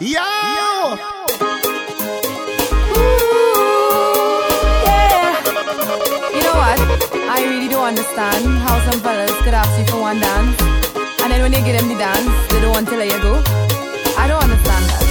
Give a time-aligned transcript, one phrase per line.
[0.00, 0.08] Yo!
[0.08, 0.18] Yo!
[4.82, 5.38] Yeah.
[6.34, 6.80] You know what?
[7.30, 10.60] I really don't understand how some fellas could ask you for one dance,
[11.22, 13.40] and then when they give them the dance, they don't want to let you go.
[14.18, 15.03] I don't understand that.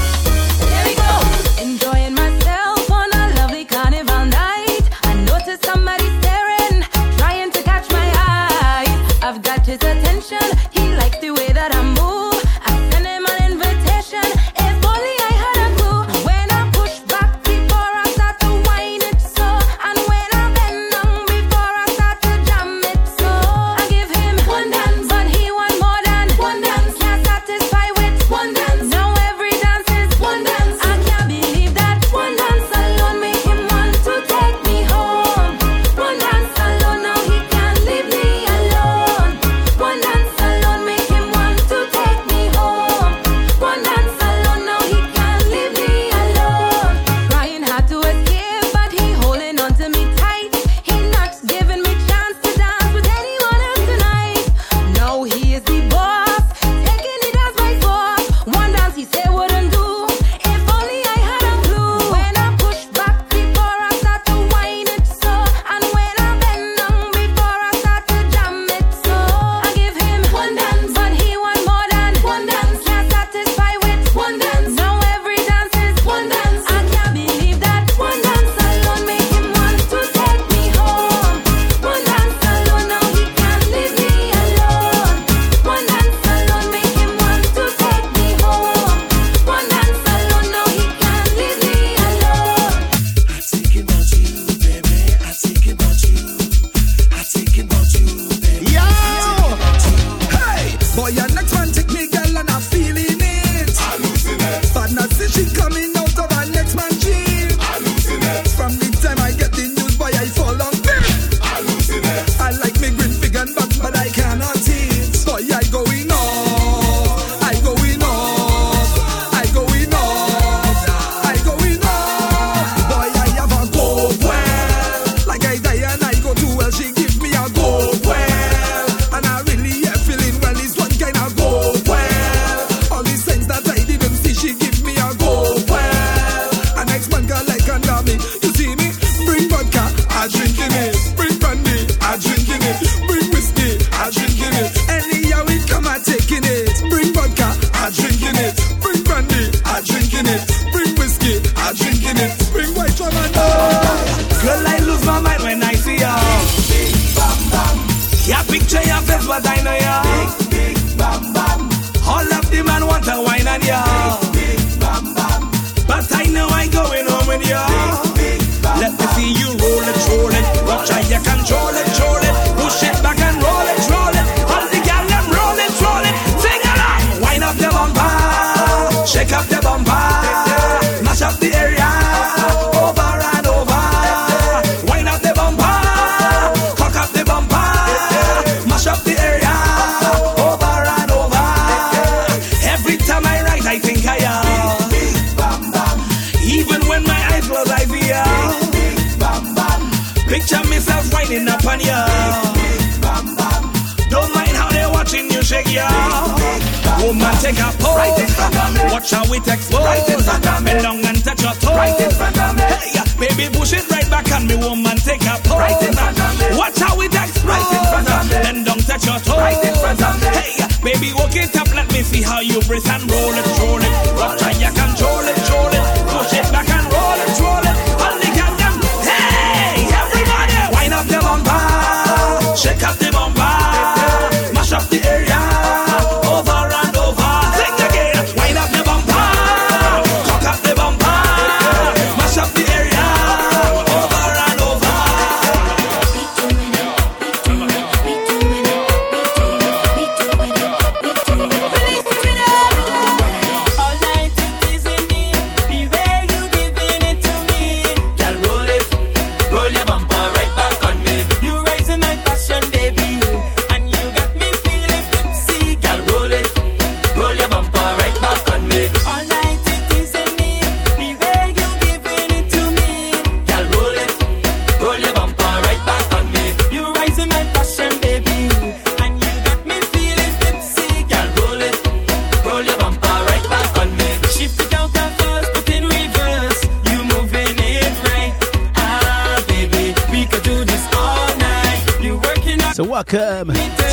[207.23, 207.95] man take a pose.
[207.95, 208.81] Right in front of me.
[208.91, 209.47] Watch how it.
[209.47, 210.66] Right in front of me.
[210.66, 211.78] Bend down and touch your toes.
[211.79, 212.63] Right in front of me.
[212.63, 213.07] Hey, yeah.
[213.16, 215.63] baby, push it right back and me woman take a pose.
[215.63, 216.45] Right in front of me.
[216.59, 217.13] Watch how it.
[217.13, 218.35] Right in front of me.
[218.44, 219.39] Bend down, touch your toes.
[219.39, 220.28] Right in front of me.
[220.35, 220.69] Hey, yeah.
[220.83, 223.94] baby, walk it up, let me see how you breathe and roll it, roll it.
[224.19, 225.52] Watch how you control it.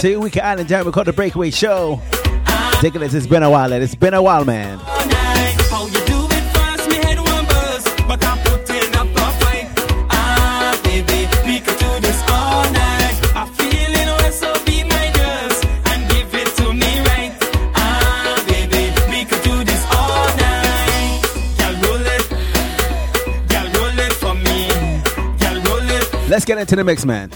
[0.03, 0.87] Welcome to Weekend Island Jam.
[0.87, 2.01] We call the Breakaway Show.
[2.77, 4.79] Ridiculous, it's been a while, it's been a while, man.
[26.29, 27.31] Let's get into the mix, man.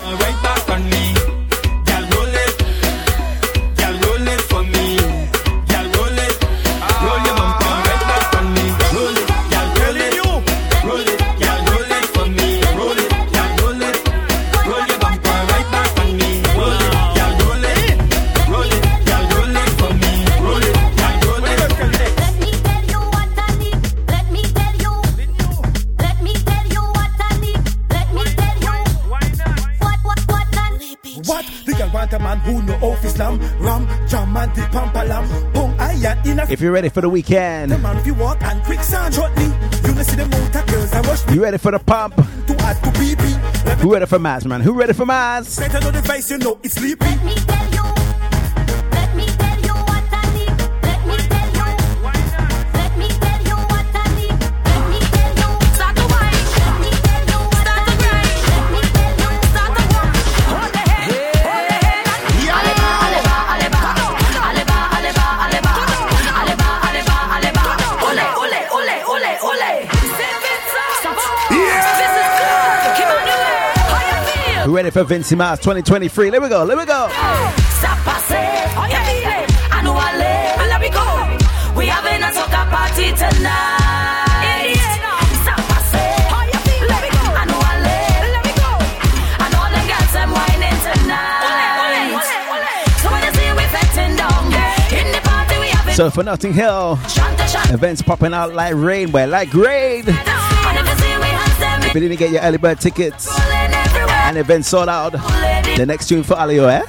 [36.54, 37.78] If you're ready for the weekend, you
[41.42, 42.14] ready for the pump?
[43.80, 44.60] Who ready for mass, man?
[44.60, 45.58] Who ready for mass?
[74.94, 76.30] For Vincy Mas 2023.
[76.30, 77.08] Let me go, let me go.
[81.76, 83.80] We having a soca party tonight.
[95.94, 96.98] So for Notting Hill,
[97.72, 100.04] events popping out like rain, well, like rain.
[100.06, 103.28] If you didn't get your early bird tickets,
[104.24, 105.12] and event sold out.
[105.76, 106.82] The next tune for Alio, eh?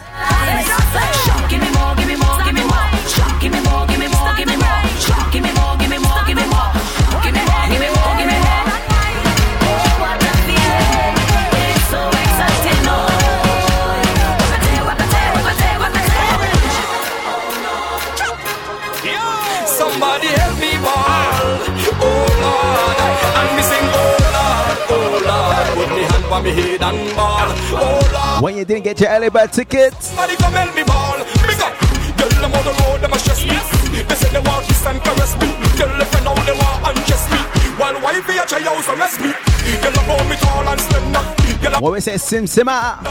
[29.47, 30.07] Get your early bird tickets.
[30.07, 31.18] Somebody come help me ball.
[31.45, 31.74] Big up.
[32.18, 33.57] Girl, them on the road, them a stress me.
[34.03, 35.47] They say they want kiss and caress me.
[35.77, 37.38] Girl, if I know they want undress me.
[37.77, 39.33] While wifey a try house arrest me.
[39.81, 41.81] Girl, about me tall and slender.
[41.81, 43.03] What we say, Sim Simma?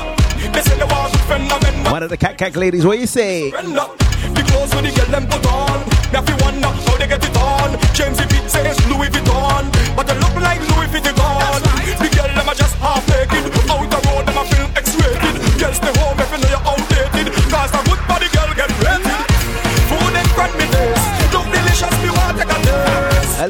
[0.52, 3.50] They say they want friend of One of the cat cat ladies, what you say?
[3.50, 5.80] The clothes when the girl them put on.
[6.10, 7.76] Me have wonder how they get it on.
[7.92, 11.60] James Pitt says Louis Vuitton, but they look like Louis Vuitton.
[11.98, 13.33] The girl them are just half naked.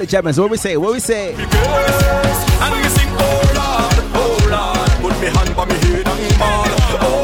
[0.04, 0.76] Ellie Chapman, what we say?
[0.76, 1.34] What we say?
[1.34, 4.90] Because, and we sing, oh Lord, oh Lord.
[5.00, 6.34] Put me hand by me head and.
[7.00, 7.23] Oh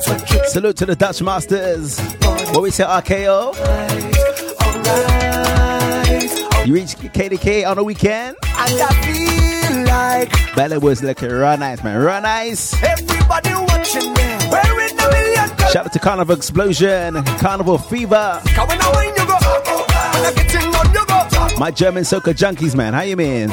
[0.00, 2.00] So keep salute to the Dutch Masters.
[2.50, 3.54] What we say, RKO?
[6.66, 8.36] You reach KDK on the weekend?
[8.42, 8.68] I
[9.04, 11.96] feel like Bella was looking real nice, man.
[11.96, 12.74] Real nice.
[12.82, 14.21] everybody watching me.
[15.72, 18.42] Shout out to Carnival Explosion, Carnival Fever,
[21.58, 22.92] my German soca junkies, man.
[22.92, 23.48] How you mean?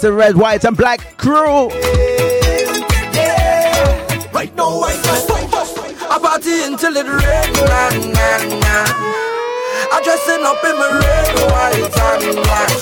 [0.00, 1.68] It's the red, white, and black crew.
[4.32, 5.20] Right now, now.
[6.08, 8.88] I party until it rain, nah, nah, nah.
[9.92, 12.72] I dressing up in my red, white, and black.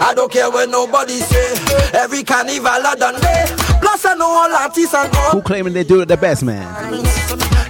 [0.00, 1.52] I don't care what nobody say.
[1.92, 3.44] Every carnival I done day.
[3.82, 5.32] Plus I know all artists and all.
[5.32, 6.64] Who claiming they do it the best, man?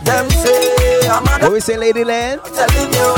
[0.04, 2.42] Them say I'm a What we say, Lady Land?
[2.44, 3.14] telling you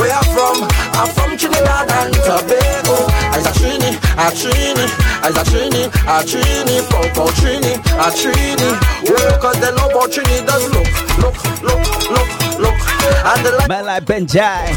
[0.00, 0.66] where I'm from.
[0.94, 4.86] I'm from Trinidad and Tobago As a Trini, a Trini
[5.22, 8.70] As a Trini, a Trini Proud for Trini, a Trini
[9.06, 10.88] Oh, cause they know about Trini Does look,
[11.22, 12.28] look, look, look,
[12.58, 12.74] look
[13.22, 14.74] And the light Man like Benjai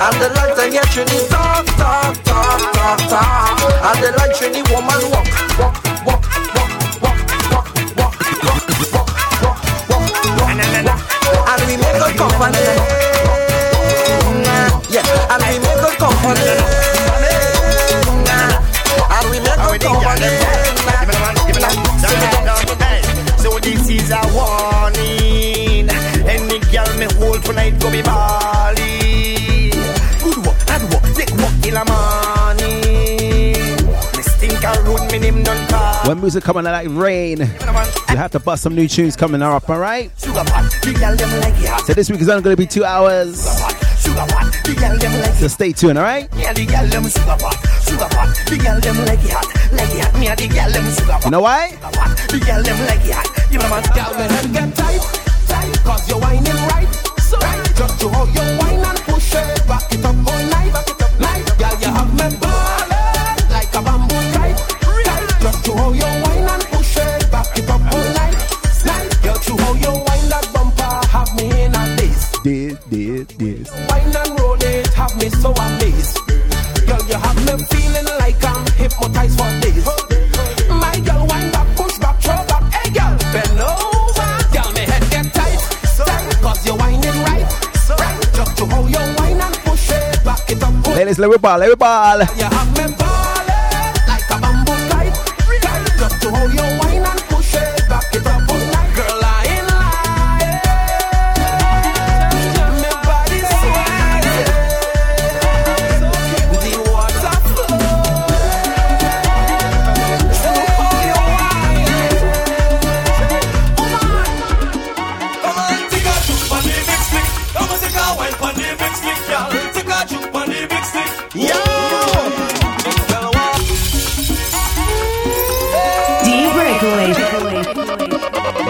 [0.00, 4.62] And the light and yeah, Trini Talk, talk, talk, talk, talk And the light Trini
[4.72, 5.28] woman walk,
[5.60, 6.24] walk, walk,
[7.02, 7.22] walk
[11.52, 12.61] And we make a company
[27.92, 28.00] be.
[30.24, 31.04] Good work, hard work,
[31.38, 31.84] work in a.
[36.06, 37.46] When music coming like rain, you
[38.16, 40.10] have to bust some new tunes coming up, alright?
[40.18, 40.32] So
[41.94, 43.40] this week is only going to be two hours.
[45.38, 46.28] So stay tuned, alright?
[46.34, 46.48] You
[51.30, 51.70] know why?
[55.84, 57.01] Cause you're whining right
[58.02, 58.52] to yeah.
[58.56, 58.61] your
[91.12, 93.01] it's Louis Ball, Louis Ball.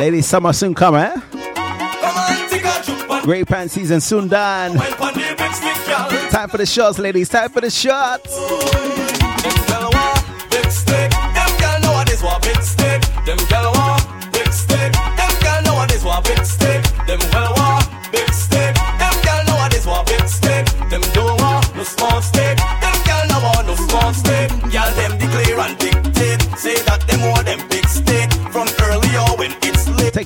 [0.02, 1.14] Lady summer soon come, eh?
[3.22, 4.76] Great pan season soon done.
[4.76, 7.28] Time for the shots, ladies.
[7.28, 8.36] Time for the shots.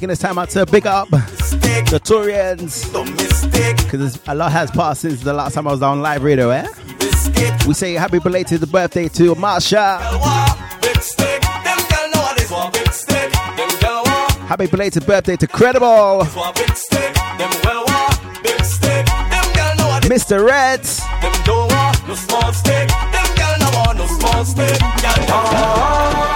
[0.07, 2.87] taking this time out to big up the Turians.
[3.83, 6.67] Because a lot has passed since the last time I was on live radio, eh?
[7.67, 9.99] We say happy belated birthday to Marsha.
[14.47, 16.25] Happy belated birthday to Credible.
[20.07, 20.47] Mr.
[20.47, 21.01] Reds.
[21.21, 22.89] Them don't want no small stick.
[22.89, 26.36] Them girl no want no small stick.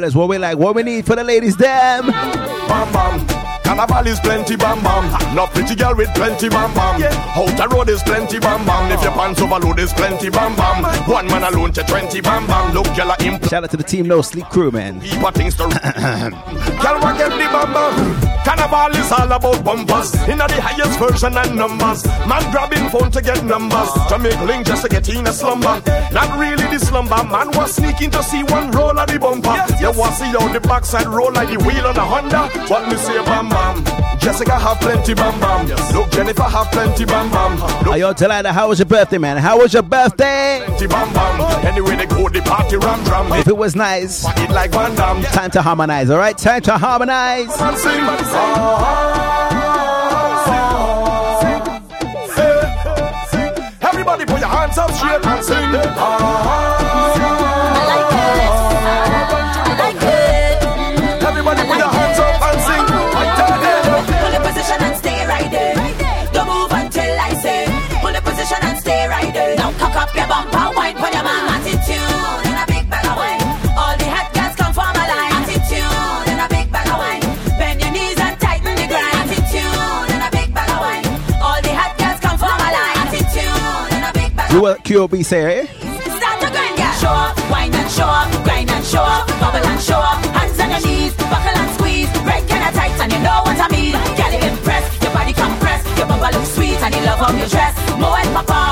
[0.00, 2.06] Fellas, what we like, what we need for the ladies, them.
[2.06, 3.26] bam bam.
[3.62, 5.34] Carnival is plenty bam bam.
[5.36, 7.02] No pretty girl with plenty bam bam.
[7.36, 8.90] Outer road is plenty bam bam.
[8.90, 10.84] If your pants overload is plenty bam bam.
[11.06, 12.72] One man alone to twenty bam bam.
[12.72, 13.44] Look, girl, imp.
[13.44, 15.02] Shout out to the team No Sleep crew, man.
[15.02, 15.64] People things to.
[15.64, 18.39] Girl, get the bam bam.
[18.44, 20.14] Carnival is all about bumpers.
[20.28, 22.04] In the highest version and numbers.
[22.26, 23.90] Man grabbing phone to get numbers.
[24.08, 25.82] To make link just to get in a slumber.
[26.12, 27.22] Not really the slumber.
[27.24, 29.54] Man was sneaking to see one roll of the bumper.
[29.80, 32.48] You want see how the backside roll like the wheel on a Honda.
[32.68, 33.84] What me say bam bam.
[34.18, 35.66] Jessica have plenty bam bam.
[35.94, 37.58] Look, Jennifer have plenty bam bam.
[37.84, 39.36] Look, Hey, yo, Talida, how was your birthday, man?
[39.38, 40.62] How was your birthday?
[40.64, 41.40] plenty bam bam.
[41.66, 43.32] Anyway, they go the party ram ram.
[43.40, 45.22] If it was nice, It like Van Damme.
[45.24, 46.36] time to harmonize, all right?
[46.36, 47.48] Time to harmonize.
[53.82, 56.79] Everybody put your hands up straight and sing.
[84.90, 85.66] Say, eh?
[86.18, 86.90] Start to grind, yeah.
[86.98, 90.58] Show up, wine and show up, grind and show up, bubble and show up, hands
[90.58, 93.92] on your knees, buckle and squeeze, break kinda tight and you know what I mean.
[94.18, 97.74] Get it impressed, your body compressed, your bubble look sweet and you love dress.
[98.00, 98.69] More and papa,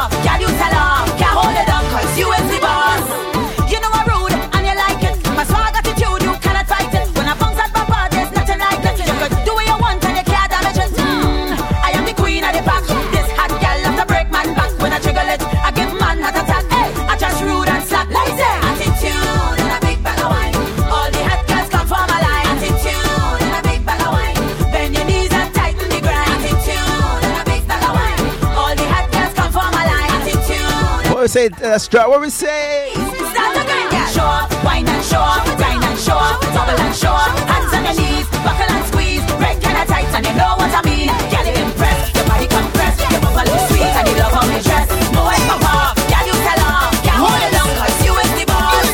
[31.29, 32.89] we say, uh, Stra, what we say?
[32.95, 34.09] Start again, yeah.
[34.09, 37.85] Show up, wine and show up, and show up, double and show up, hands on
[37.85, 41.13] your knees, buckle and squeeze, break kind of tight, and you know what I mean.
[41.29, 44.63] Get it impressed, your body compressed, your bubble is sweet, and you love how you
[44.65, 44.89] dress.
[45.13, 46.65] More and pop, yeah, you tell
[47.05, 48.89] can't hold it down, cause you is the boss.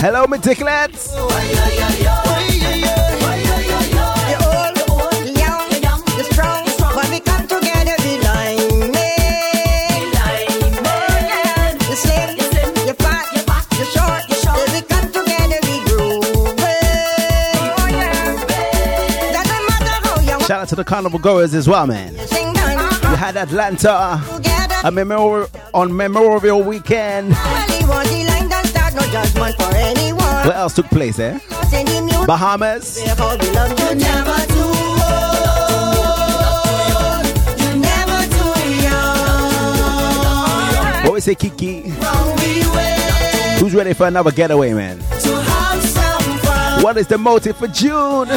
[0.00, 0.24] Hello,
[20.76, 22.12] the carnival goers as well, man.
[22.14, 24.20] We had Atlanta
[24.84, 27.32] a memorial on Memorial Weekend.
[30.44, 31.38] What else took place, eh?
[32.26, 33.00] Bahamas.
[41.02, 41.82] What we say, Kiki?
[43.60, 45.00] Who's ready for another getaway, man?
[46.82, 48.28] What is the motive for June?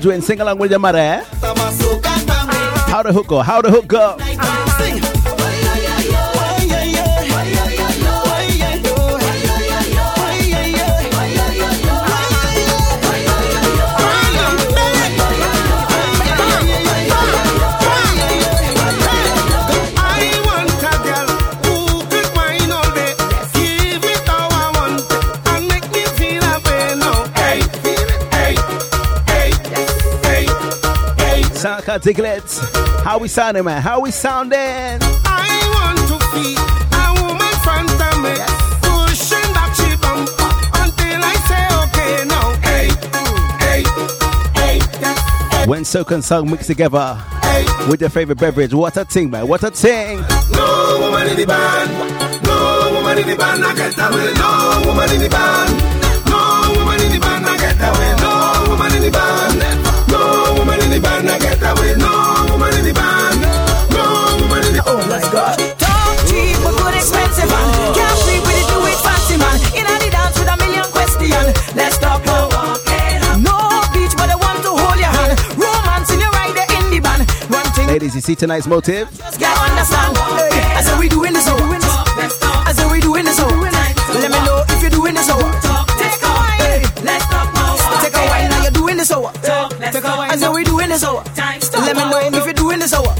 [0.00, 0.98] Sing along with your mother.
[0.98, 1.22] Eh?
[2.88, 3.40] How the hook go?
[3.40, 4.16] How the hook go?
[31.90, 33.82] How we sounding, man?
[33.82, 34.56] How we sounding?
[34.56, 36.62] I want to feel
[36.94, 38.24] a woman of.
[38.30, 38.46] Eh?
[38.86, 40.50] Pushing back she bumper
[40.86, 42.54] until I say okay now.
[42.62, 42.86] Hey,
[43.58, 43.82] hey,
[44.54, 45.66] hey, yes, hey.
[45.66, 47.66] When soak and song mix together hey.
[47.88, 49.48] with your favorite beverage, what a thing, man.
[49.48, 50.20] What a thing.
[50.52, 51.90] No woman in the band.
[52.44, 53.64] No woman in the band.
[53.64, 54.32] I get away.
[54.38, 55.70] No woman in the band.
[56.30, 57.46] No woman in the band.
[57.46, 58.14] I get away.
[58.22, 59.49] No woman in the band.
[77.90, 79.10] Ladies, you see tonight's motive?
[79.10, 80.14] Just gotta understand.
[80.14, 81.58] I said we doing this oh.
[81.58, 81.74] over.
[81.74, 83.66] I said we doing this over.
[83.66, 85.50] Let me know if you're doing this over.
[85.98, 86.86] Take a wine.
[87.02, 87.74] Let's talk now.
[87.98, 89.34] Take a wine now you're doing this over.
[89.34, 91.26] I said we doing this over.
[91.82, 93.10] Let me know if you're doing this over.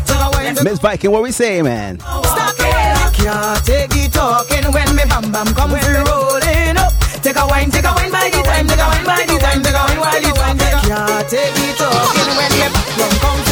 [0.63, 1.99] Miss Viking, what we say, man?
[1.99, 3.27] Stop it.
[3.27, 6.95] Can't take it talking when me bam bam come we rolling up.
[7.27, 9.63] Take a wine, take a wine by the time, take a wine by the time,
[9.67, 10.59] take a wine by the time.
[10.87, 13.50] Can't take it talking when me bam bam come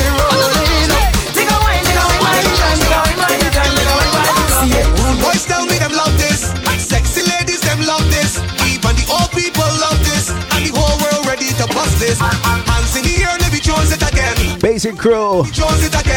[12.08, 14.62] to bust this.
[14.62, 15.44] Basic crew.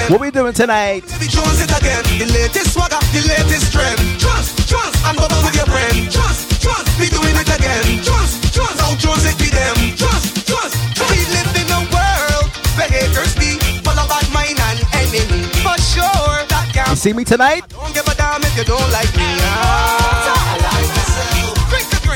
[0.09, 1.03] What we doing tonight?
[1.07, 3.99] The latest swagger, the latest trend.
[4.19, 6.11] Trust, trust, and bubble with your friend.
[6.11, 8.03] Trust, trust, we doing it again.
[8.03, 9.75] Trust, trust, now Jones it be them.
[9.97, 10.75] Trust, trust,
[11.09, 15.43] we live in a world where haters be full of bad mind and enemy.
[15.61, 17.67] For sure, that can You see me tonight?
[17.69, 19.27] Don't give a damn if you don't like me.
[19.43, 20.17] Ah.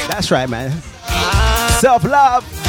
[0.08, 0.72] That's right, man.
[1.08, 1.78] Ah.
[1.82, 2.65] Self love.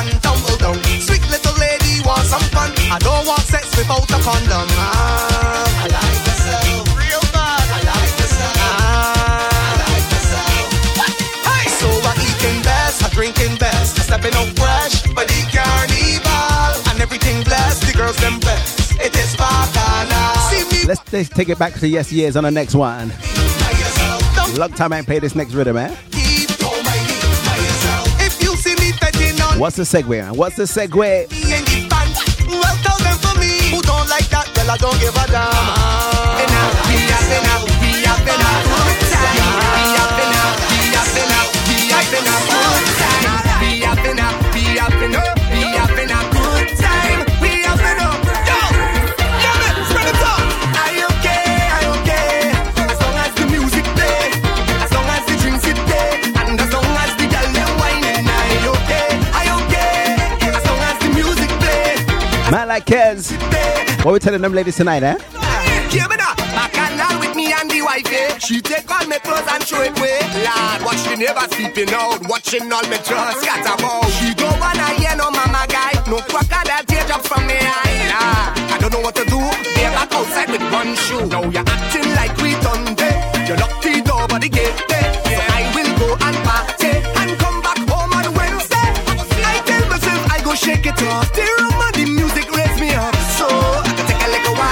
[0.00, 0.78] and tumble down.
[1.00, 2.70] Sweet little lady want some fun.
[2.90, 4.68] I don't want sex without a condom.
[4.78, 6.18] Ah, I like.
[6.96, 7.66] Real bad.
[7.76, 8.12] I like.
[8.56, 9.20] Ah,
[9.60, 10.06] I like.
[11.48, 17.00] Hey, so I eating best, I drinking best, I stepping out fresh, but carnival and
[17.00, 17.86] everything blessed.
[17.86, 19.00] The girls them best.
[19.00, 19.30] It is
[20.86, 23.12] Let's take it back to yes years on the next one.
[24.56, 25.94] Long time I ain't played this next rhythm, eh?
[29.60, 30.34] What's the segue?
[30.34, 31.28] What's the segue?
[32.48, 33.68] well tell them for me.
[33.68, 35.52] Who don't like that, well I don't give a damn.
[36.40, 38.69] Been a, be a, been
[62.80, 64.04] Like Kes.
[64.04, 65.16] What we telling them ladies tonight, eh?
[68.38, 70.18] She take all my clothes and throw it away.
[70.40, 74.08] Lord, the neighbor sleeping out, watching all my trust scatter about.
[74.16, 78.08] She don't wanna hear no mama guy, no crocodile teardrop from me eye.
[78.12, 79.40] Lord, I don't know what to do.
[79.74, 81.26] They're back outside with one shoe.
[81.26, 83.16] Now you're acting like we done day.
[83.46, 85.12] You lock the door, but the gate there.
[85.28, 88.88] So I will go and party and come back home on Wednesday.
[89.44, 91.59] I tell myself I go shake it off.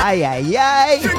[0.08, 1.17] Ay, ay, ay.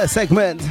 [0.00, 0.62] First segment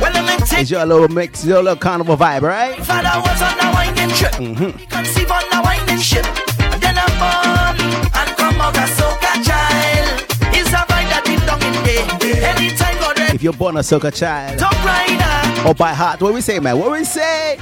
[0.00, 2.76] Well, I'm is your little mix, your little carnival vibe, right?
[2.84, 4.32] Father was on a winding trip.
[4.32, 4.78] Mm-hmm.
[4.78, 6.26] He conceived on a winding ship.
[6.60, 7.80] And then I'm born
[8.18, 10.06] and come out a soca child.
[10.52, 12.44] It's a vibe that deep down in.
[12.44, 15.68] Anytime God If you're born a soca child top rider.
[15.68, 16.78] or by heart, what we say, man?
[16.78, 17.56] What we say?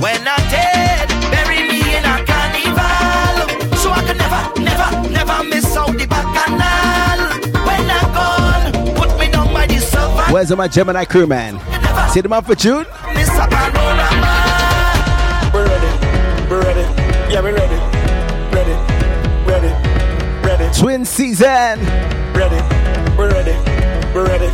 [0.00, 3.76] When I'm dead, bury me in a carnival.
[3.78, 6.37] So I can never, never, never miss out the bacchanal.
[10.38, 11.58] Where's my Gemini crew, man?
[12.12, 12.86] See them up for June?
[13.12, 15.50] Miss a panorama.
[15.52, 15.90] We're ready.
[16.48, 16.86] We're ready.
[17.34, 17.74] Yeah, we're ready.
[18.54, 18.76] Ready.
[19.50, 19.74] Ready.
[20.46, 20.70] Ready.
[20.78, 21.80] Twin season,
[22.38, 22.54] Ready.
[23.18, 23.50] We're ready.
[24.14, 24.46] We're ready.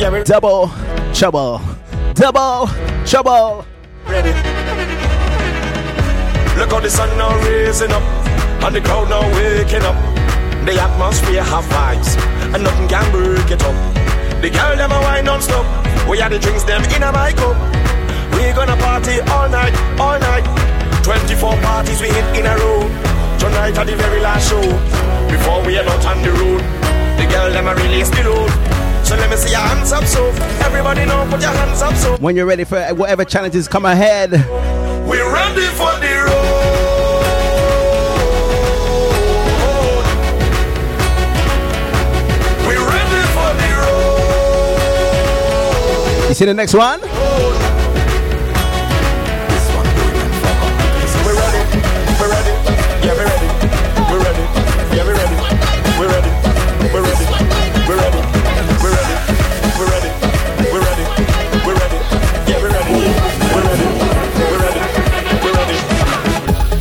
[0.00, 0.70] Yeah, we're double
[1.12, 1.60] trouble,
[2.14, 2.68] double
[3.04, 3.66] trouble.
[4.06, 4.30] ready.
[6.56, 8.04] Look how the sun now raising up,
[8.62, 9.96] and the crowd now waking up.
[10.66, 12.16] The atmosphere have vibes,
[12.54, 13.91] and nothing can break it up.
[14.42, 15.64] The girl them a wine non-stop.
[16.10, 17.54] We had the drinks them in a my cup.
[18.34, 20.42] We gonna party all night, all night.
[21.04, 22.82] 24 parties we hit in a row.
[23.38, 24.60] Tonight at the very last show.
[25.30, 26.60] Before we head out on the road,
[27.22, 28.50] the girl them a release the load.
[29.06, 30.26] So let me see your hands up, so
[30.66, 34.32] everybody know put your hands up, so When you're ready for whatever challenges come ahead,
[35.06, 36.61] we're ready for the road.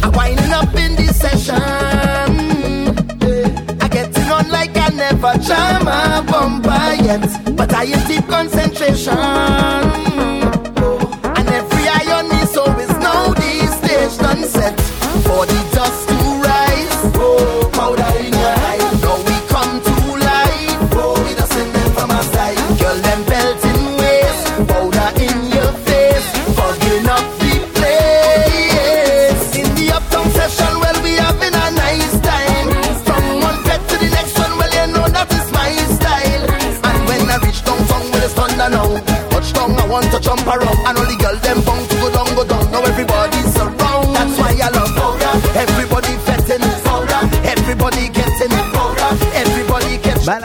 [0.04, 1.62] I'm winding up in this session.
[3.82, 10.11] I getting on like I never jam a bumper yet, but I in deep concentration.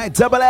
[0.08, 0.45] Double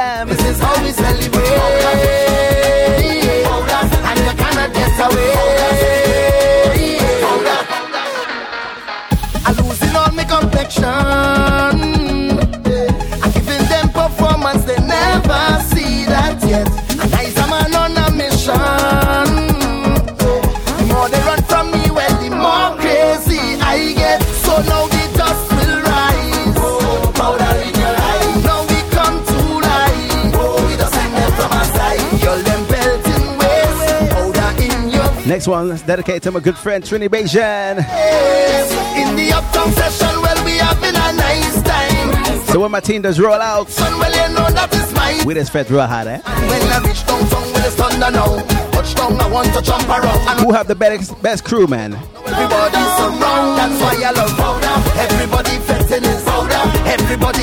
[35.26, 37.34] Next one is dedicated to my good friend Trini face.
[37.34, 42.46] In the uptown session, well, we having a nice time.
[42.46, 45.34] So when my team does roll out, Son, well, you know that is my we
[45.34, 46.18] just fed real hard, eh?
[46.22, 48.38] When I reach downtown, well, it's thunder now.
[48.70, 50.28] Touchdown, I want to jump around.
[50.28, 51.94] And Who have the best best crew, man?
[51.94, 53.58] everybody surround.
[53.58, 54.76] That's why I love powder.
[55.10, 56.62] Everybody fetting it powder.
[56.86, 57.35] Everybody getting it powder.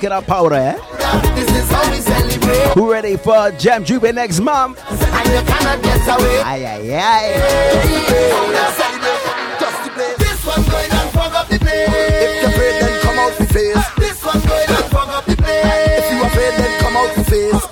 [0.00, 1.34] Everybody, Speaking of powder, eh?
[1.34, 2.72] this is how we celebrate.
[2.74, 4.78] Who ready for Jam Jube next month?
[4.88, 6.40] And you cannot get away.
[6.40, 7.34] Aye, aye, aye.
[10.18, 11.88] This one going fog up the place.
[11.90, 13.94] If you're afraid, then come out the face.
[13.96, 15.64] This one going fog up the place.
[15.64, 17.67] If you're afraid, then come out the face.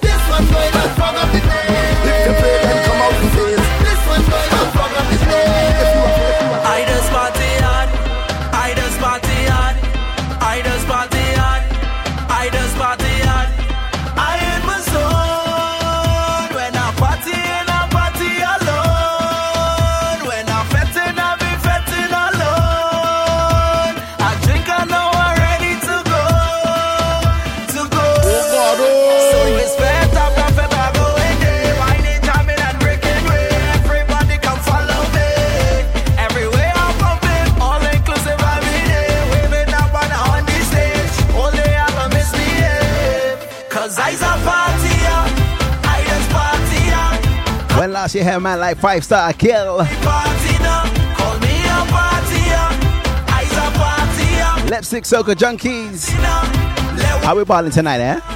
[48.06, 49.78] Last you had a man like five star Akil?
[53.78, 54.70] party.
[54.70, 56.10] Lipstick Soca Junkies.
[57.24, 58.35] How we balling tonight, eh?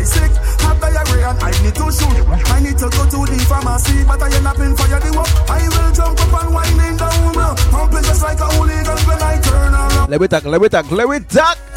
[0.00, 0.32] I sick,
[0.64, 2.16] have diarrhea and I need to shoot.
[2.48, 5.28] I need to go to the pharmacy, but I end up in fire the work.
[5.44, 9.40] I will jump up and winding down, uh, pumping just like a hooligan when I
[9.42, 10.08] turn around.
[10.08, 11.69] Let me talk, let me talk, let me talk.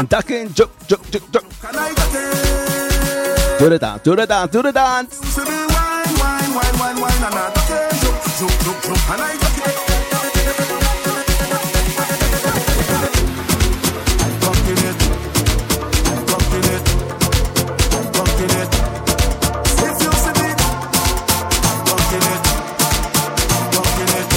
[0.00, 1.44] And I I'm talking, joke, joke, joke, joke.
[1.60, 3.58] can I again.
[3.58, 5.14] Do the dance, do the dance, do the dance.
[5.16, 7.90] See me wine, wine, wine, wine, wine, and I again.
[8.00, 9.76] Jump, jump, jump, jump, and I again.
[14.24, 14.98] I'm rocking it.
[16.08, 16.84] I'm rocking it.
[17.92, 18.72] I'm rocking it.
[19.84, 20.48] If you see me,
[21.68, 21.84] I'm
[22.32, 22.40] it.
[22.40, 22.96] I'm
[24.16, 24.30] it.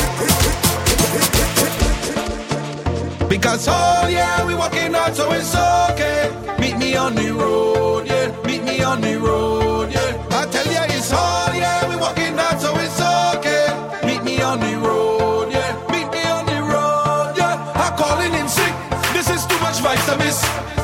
[3.30, 4.33] Because oh yeah,
[4.64, 5.56] walking out, so it's
[5.92, 6.32] okay.
[6.60, 8.28] Meet me on the road, yeah.
[8.48, 10.40] Meet me on the road, yeah.
[10.40, 13.00] I tell ya it's all yeah, We're walking out, so it's
[13.36, 13.66] okay.
[14.08, 15.72] Meet me on the road, yeah.
[15.94, 17.82] Meet me on the road, yeah.
[17.82, 18.74] I'm calling in sick.
[19.16, 20.83] This is too much vice My doctor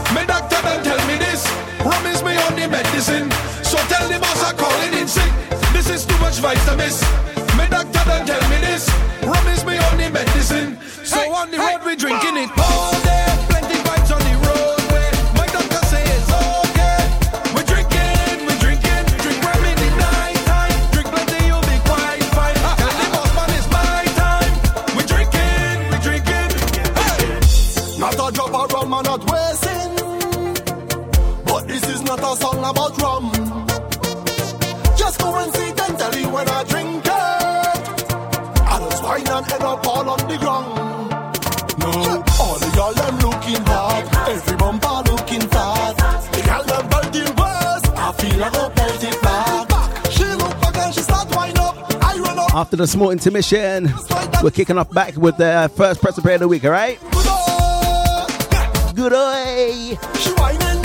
[52.79, 53.91] the small intermission,
[54.41, 56.99] we're kicking off back with the first press of the week, alright?
[58.95, 60.78] Good.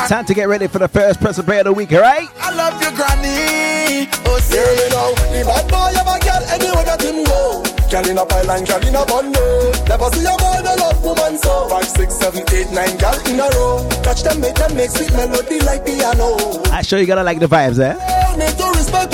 [0.09, 2.29] Time to get ready for the first press of play of the week, alright?
[2.41, 4.09] I love you, granny.
[4.27, 7.63] Oh, say you know, the bad boy have a girl anywhere that him go.
[7.91, 9.73] Girl in a pile and girl in a bundle.
[9.91, 11.69] Never see a boy no love woman so.
[11.69, 13.89] Five, six, seven, eight, nine girl in a row.
[14.03, 16.37] Touch them, make them make sweet melody like piano.
[16.71, 17.97] I sure you gotta like the vibes, eh?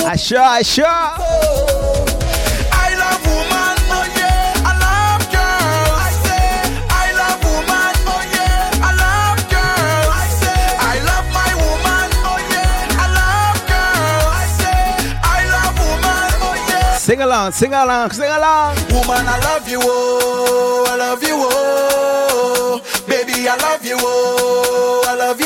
[0.05, 0.85] I sure, I sure.
[0.87, 2.26] Oh.
[17.07, 18.75] Sing along, sing along, sing along.
[18.91, 22.83] Woman, I love you, oh, I love you, oh.
[23.07, 25.46] Baby, I love you, oh, I love you,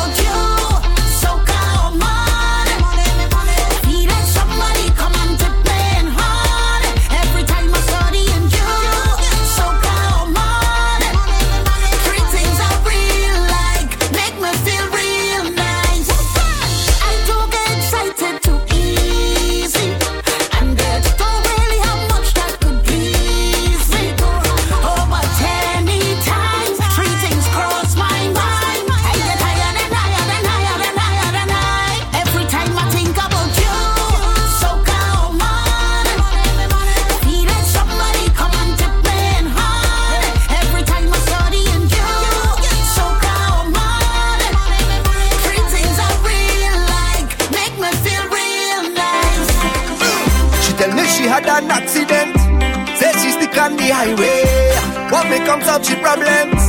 [55.51, 56.63] Come out she problems.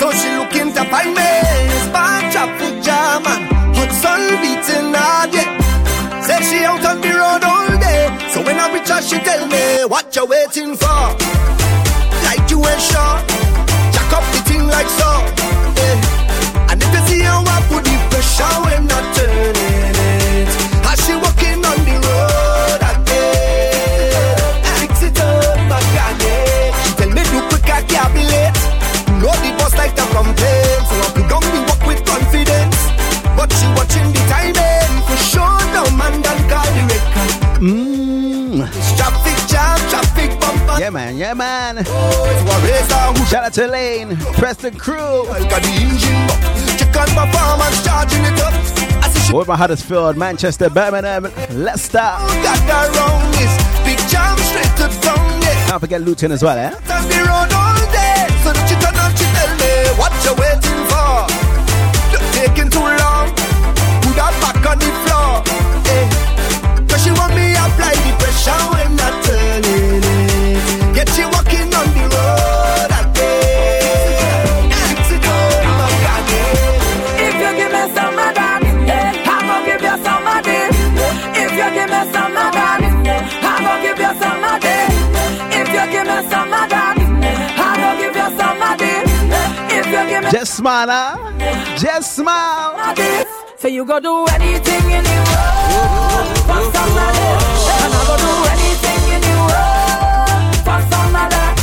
[0.00, 1.32] So she looking to find me.
[1.92, 3.44] Bad traffic jam and
[3.76, 5.52] hot sun beating hard yeah.
[6.24, 8.08] Said she out on the road all day.
[8.32, 11.02] So when I reach her, she tell me, what you waiting for?
[12.24, 13.16] Like you ain't sure.
[13.92, 15.10] Jack up the thing like so.
[15.76, 16.70] Yeah.
[16.72, 19.71] And if you see how I put the pressure when I turn
[40.92, 41.84] man, yeah, man.
[43.26, 45.22] Shout out to Lane, Preston Crew.
[49.32, 52.16] With my Huddersfield, Manchester, Birmingham, Leicester.
[53.40, 53.56] Is.
[55.68, 56.70] Can't forget Luton as well, eh?
[59.96, 60.12] What
[62.32, 63.28] taking too long.
[64.02, 65.42] Put back on the floor.
[65.86, 66.08] Eh.
[67.02, 69.21] She want me apply the pressure I
[90.82, 92.74] Just smile,
[93.56, 96.26] so you go do anything in the world.
[96.42, 100.58] For some of this, and I go do anything in the world.
[100.66, 101.54] For some of that,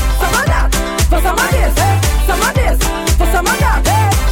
[1.11, 1.75] for some of this,
[2.23, 2.79] some of this,
[3.19, 3.83] for some of that,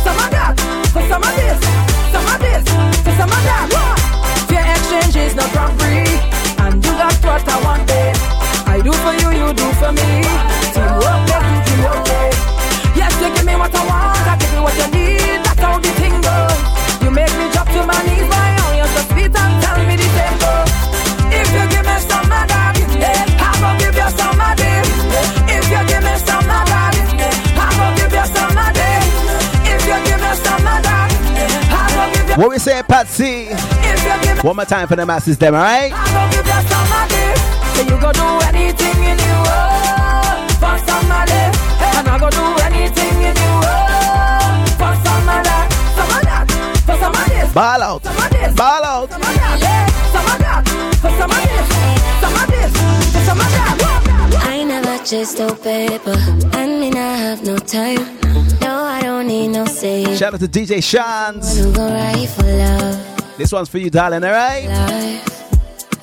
[0.08, 0.56] some of that,
[0.96, 1.60] for some of this,
[2.16, 2.64] some of this,
[3.04, 3.68] for some of that.
[4.48, 6.08] Fair exchange is not robbery,
[6.64, 7.92] and you got I want.
[8.72, 10.24] I do for you, you do for me.
[10.72, 12.57] Teamwork makes the dream work, babe.
[12.98, 15.40] Yes, you give me what I want, I give you what you need.
[15.46, 16.60] That's how the thing goes.
[17.04, 18.74] You make me drop to my knees, my own.
[18.78, 20.72] You're so sweet and tell me the same goes.
[21.40, 24.88] If you give me some of that, eh, I'm gonna give you some of this.
[25.56, 29.06] If you give me some of that, eh, I'm gonna give you some of this.
[29.72, 32.36] If you give me some of that, eh, I'm gonna give you.
[32.42, 33.54] What we say, Patsy?
[33.54, 35.94] If you give me One more time for the masses, them, alright?
[35.94, 37.38] I'm gonna give you some of this.
[37.78, 41.42] So you go do anything in the world for somebody,
[41.94, 42.57] and I go do
[53.10, 54.44] for some of that.
[54.44, 56.16] I never chase no paper,
[56.56, 58.20] and me not have no time.
[58.62, 60.16] No, I don't need no say.
[60.16, 61.60] Shout out to DJ Shans.
[61.76, 64.68] Right for love, This one's for you, darling, alright?
[64.68, 65.24] life.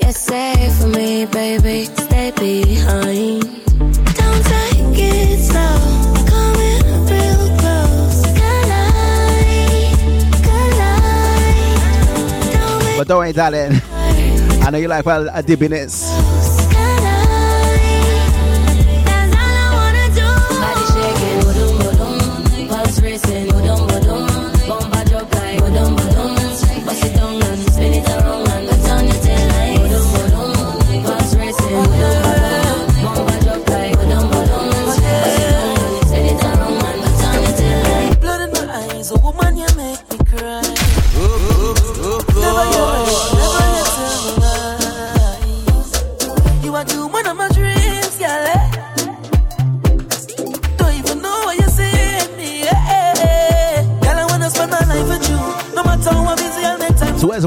[0.00, 3.42] Yes, say for me, baby, stay behind.
[4.18, 6.13] Don't take it slow,
[12.96, 13.72] But don't worry, darling.
[14.62, 16.03] I know you like well a dibbiness.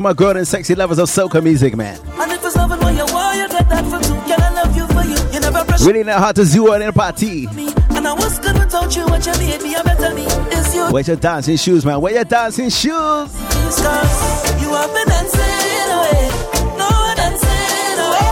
[0.08, 2.00] My girl and sexy lovers of soca music, man?
[2.14, 4.14] And if it's loving what you want, you get that from two.
[4.14, 5.34] Girl, I love you for you.
[5.34, 7.48] You never pressure Really know how to zoo in a party.
[7.48, 7.74] me.
[7.90, 9.04] And I was good without you.
[9.04, 10.24] What you made me a better me.
[10.56, 10.88] It's you.
[10.94, 12.00] Where's your dancing shoes, man?
[12.00, 12.88] Where your dancing shoes?
[12.88, 16.32] Cause you have been dancing away.
[16.80, 16.88] No
[17.20, 18.32] dancing away.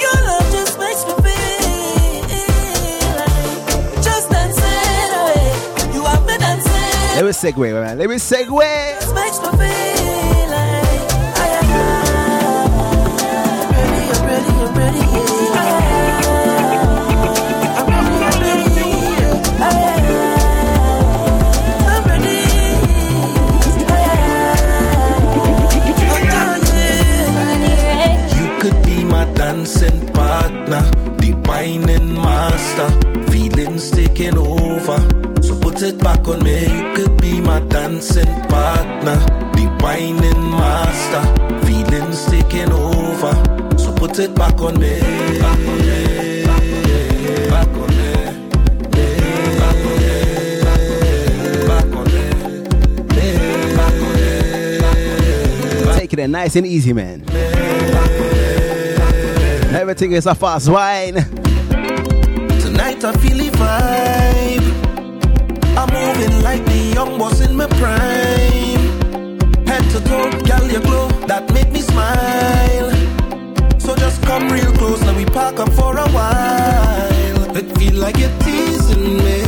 [0.00, 2.24] Your love just makes me feel
[3.20, 5.44] like just dancing away.
[5.92, 7.16] You have been dancing.
[7.20, 7.98] Let me segue, man.
[7.98, 9.00] Let me segue.
[9.00, 9.95] Just makes me feel
[32.76, 33.30] master.
[33.30, 34.98] Feelings taking over,
[35.42, 36.60] so put it back on me.
[36.60, 39.16] You could be my dancing partner,
[39.54, 41.22] the whining master.
[41.66, 43.32] Feelings taking over,
[43.78, 45.00] so put it back on me.
[45.40, 46.12] Back on me.
[56.18, 57.22] It nice and easy, man.
[59.74, 61.45] Everything is a fast wine.
[62.98, 64.66] Tonight I feel the vibe.
[65.76, 68.80] I'm moving like the young boss in my prime.
[69.66, 72.90] Head to toe, girl, you glow, that make me smile.
[73.78, 77.56] So just come real close, now we park up for a while.
[77.56, 79.45] It feel like you're teasing me.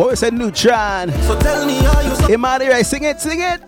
[0.00, 0.06] Up.
[0.06, 1.12] What was that Nutron?
[1.24, 2.86] So tell me how you Hey, Marty, right?
[2.86, 3.60] Sing it, sing it.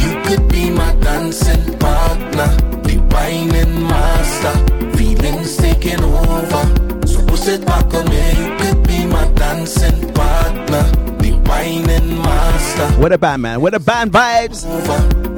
[0.00, 2.48] You could be my dancing partner,
[2.82, 7.06] the whining master, feelings taking over.
[7.06, 8.28] So push it back on me.
[8.40, 10.82] You could be my dancing partner,
[11.18, 13.00] the whining master.
[13.00, 13.60] What a band, man.
[13.60, 14.64] What a band vibes.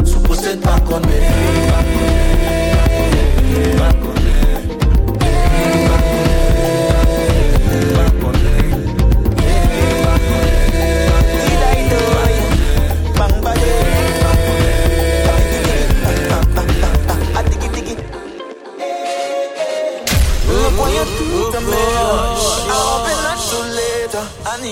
[0.07, 1.19] So push it back on me.
[1.19, 1.96] Back on me.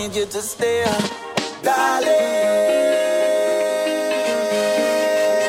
[0.08, 0.84] Need you to stay,
[1.62, 2.10] darling.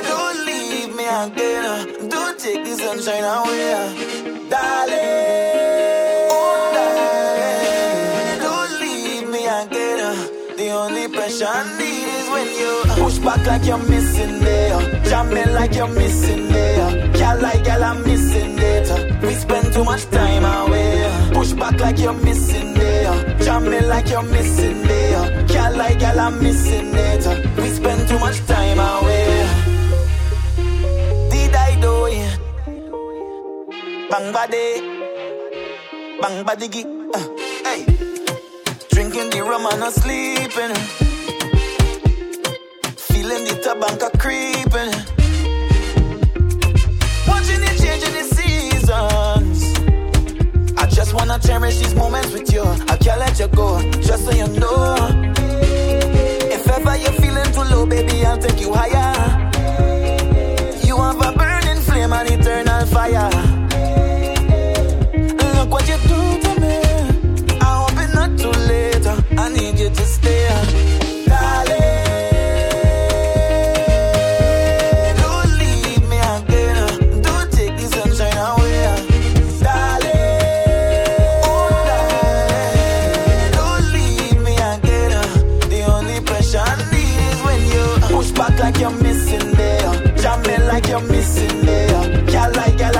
[0.10, 2.08] Don't leave me again.
[2.08, 5.12] Don't take the sunshine away, darling.
[6.32, 8.40] Oh, darling.
[8.46, 10.56] Don't leave me again.
[10.56, 12.72] The only pressure I need is when you
[13.04, 16.92] push back like you're missing there, jamming like you're missing there.
[17.12, 18.88] Girl, like girl, I'm missing it.
[19.22, 21.32] We spend too much time away.
[21.34, 22.65] Push back like you're missing
[23.46, 25.48] there, jamming like you're missing there.
[25.48, 27.58] Girl, like girl, I'm missing it.
[27.58, 29.48] We spend too much time away.
[31.32, 32.40] Did I do it?
[34.10, 34.82] Bang body,
[36.22, 37.28] bang body, uh,
[37.64, 37.86] hey.
[38.90, 40.76] Drinking the rum and not sleeping.
[42.96, 44.94] Feeling the tobacco creeping.
[47.28, 49.25] Watching it changing the seasons.
[51.16, 52.62] Wanna cherish these moments with you.
[52.62, 54.96] I can't let you go, just so you know.
[55.38, 59.14] If ever you're feeling too low, baby, I'll take you higher.
[60.86, 63.55] You have a burning flame and eternal fire.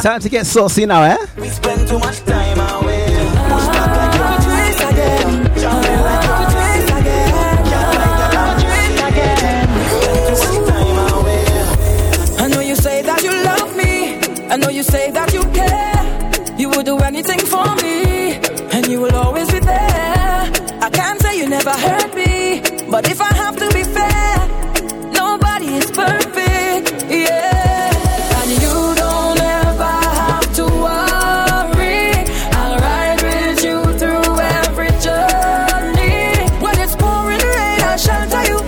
[0.06, 1.18] Time to get saucy now, eh?
[1.36, 2.45] we spend too much time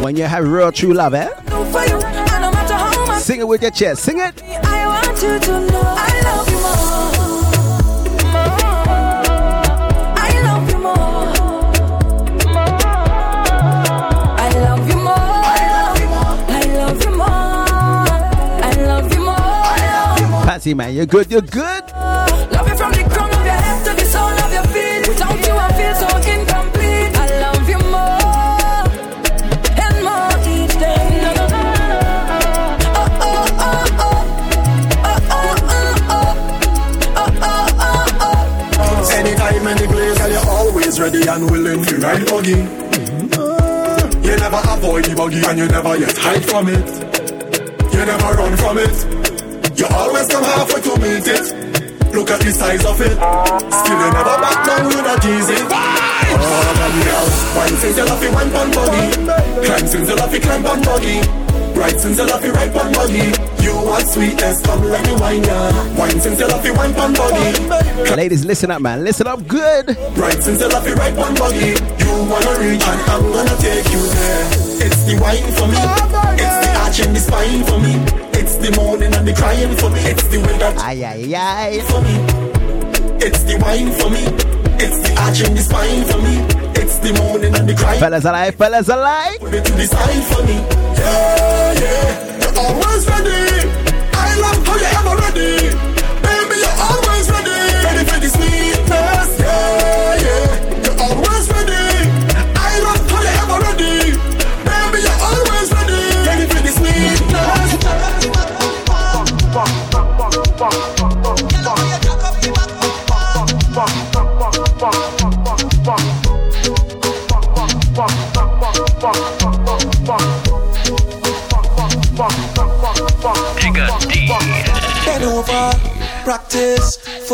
[0.07, 1.27] When you have real true love, eh?
[1.27, 3.21] Do for you, and no matter how much.
[3.23, 4.03] Sing it with your chest.
[4.03, 4.41] Sing it.
[4.41, 7.11] I want you to know I love you more.
[10.15, 11.27] I love you more.
[14.39, 15.13] I love you more.
[16.55, 17.27] I love you more.
[18.63, 19.35] I love you more.
[19.35, 20.45] I love you more.
[20.45, 21.83] Patsy, man, you're good, you're good.
[21.91, 25.05] Love you from the crown of your head to the sole of your feet.
[25.05, 26.56] Without you, I feel so incomplete.
[40.99, 42.55] Ready and willing to ride buggy.
[42.55, 44.23] Mm-hmm.
[44.23, 46.87] You never avoid the buggy and you never yet hide from it.
[47.93, 48.97] You never run from it.
[49.77, 51.45] You always come halfway to meet it.
[52.13, 53.13] Look at the size of it.
[53.13, 55.59] Still you never back down, you not easy.
[56.29, 57.27] Oh, man, girl.
[57.57, 59.05] Wine since you love it, wine pon buggy.
[59.65, 61.46] Climb since you love it, climb on buggy.
[61.77, 63.29] Bright since you love you right on body.
[63.61, 65.59] You want sweetness, come let me wine ya.
[65.95, 68.15] Wine since you love you wine on body.
[68.15, 69.03] Ladies, listen up, man.
[69.03, 69.85] Listen up good.
[70.15, 71.77] Bright since you love you right on body.
[72.01, 74.43] You wanna reach and I'm gonna take you there.
[74.89, 75.77] It's the wine for me.
[76.41, 77.93] It's the arch in the spine for me.
[78.39, 79.99] It's the moaning and the crying for me.
[80.01, 81.81] It's the way that Ay, ay, ay.
[81.91, 82.15] for me.
[83.25, 84.23] It's the wine for me.
[84.81, 86.35] It's the arch in the spine for me.
[86.81, 87.99] It's the moaning and the crying.
[87.99, 89.37] Fellas alive, fellas alive.
[89.39, 90.86] Put it to the side for me.
[90.97, 92.39] Yeah, yeah.
[92.41, 93.69] You're always ready.
[94.13, 95.96] I love how you ever ready.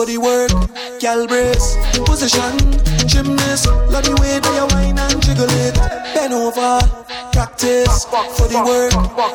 [0.04, 0.52] For the work,
[1.00, 2.58] gal brace, position,
[3.08, 5.76] gymnast, love the way that you whine and jiggle it.
[6.14, 6.80] Bend over,
[7.32, 8.92] practice for the work,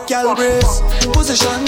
[0.09, 0.81] gal brace,
[1.15, 1.65] position,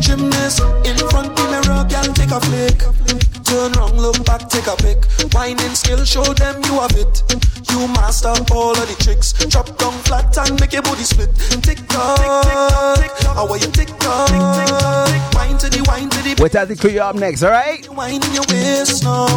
[0.00, 3.33] gymnast, in front the mirror, gal take a flick.
[3.54, 5.06] Turn round, look back, take a pic.
[5.32, 7.22] Whining skill, show them you have it.
[7.70, 9.32] You master all of the tricks.
[9.46, 11.30] Drop down flat and make your body split.
[11.62, 12.18] Tick tock,
[13.22, 14.34] how are you tick tock?
[15.38, 17.88] Wine to the wine to the Wait till the crew up next, alright?
[17.94, 19.30] wine in your waist now.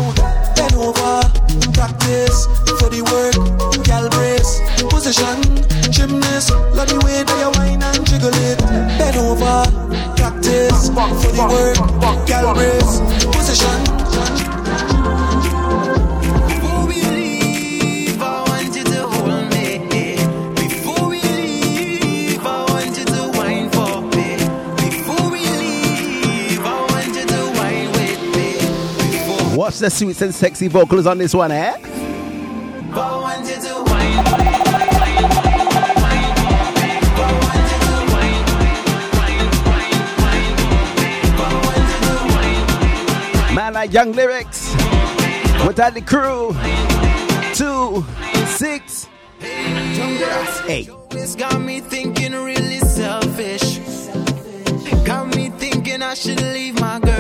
[0.58, 1.22] Bend over,
[1.78, 2.50] practice
[2.82, 3.38] for the work.
[3.86, 4.58] Gal brace,
[4.90, 5.38] position,
[5.94, 6.50] gymnast.
[6.74, 8.58] Love the way that you whine and jiggle it.
[8.98, 9.62] Bend over,
[10.18, 12.26] practice for the work.
[12.26, 12.98] Gal brace,
[13.30, 13.97] position.
[29.68, 31.76] Watch the sweet and sexy vocals on this one, eh?
[43.54, 44.72] Man like Young Lyrics.
[45.68, 46.56] Without the crew.
[47.54, 48.06] Two,
[48.46, 49.10] six,
[50.70, 50.90] eight.
[51.38, 53.80] Got me thinking really selfish.
[55.04, 57.17] Got me thinking I should leave my girl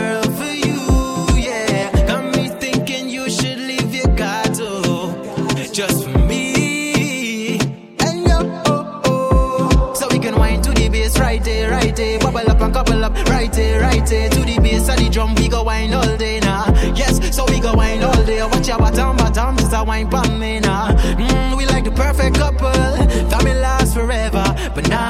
[11.97, 12.31] there, right there.
[12.31, 14.29] Bubble up and couple up right there, right there.
[14.29, 16.65] To the bass of the drum, we go wine all day now.
[16.95, 18.41] Yes, so we go wine all day.
[18.43, 20.89] Watch your bottom, bottom, just a wine pan me now.
[20.91, 24.43] Mm, we like the perfect couple, that may last forever.
[24.75, 25.09] But now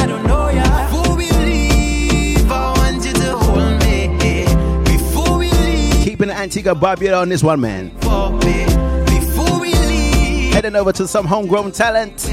[0.00, 0.88] I don't know ya.
[0.90, 4.44] Before we leave, I want you to hold me.
[4.84, 7.90] Before we leave, Keeping the Antigua Barbuda on this one, man.
[8.00, 8.64] for me.
[9.06, 12.28] Before we leave, Heading over to some homegrown talent.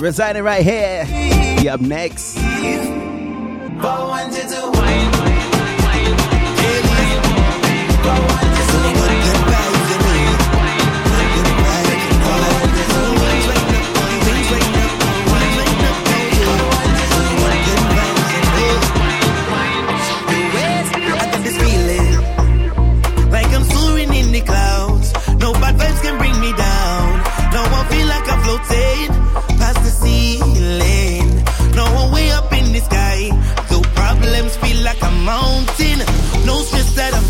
[0.00, 1.53] Residing right here.
[1.68, 2.36] Up next.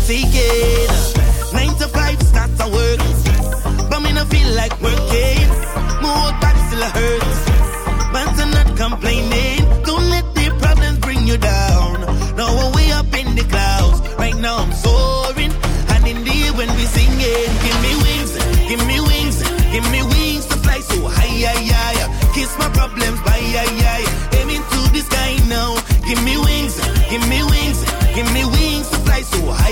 [0.07, 2.99] That Nine to five starts to work,
[3.89, 5.47] but me no feel like working.
[6.01, 7.39] My whole body still hurts,
[8.13, 9.44] but I'm not complaining.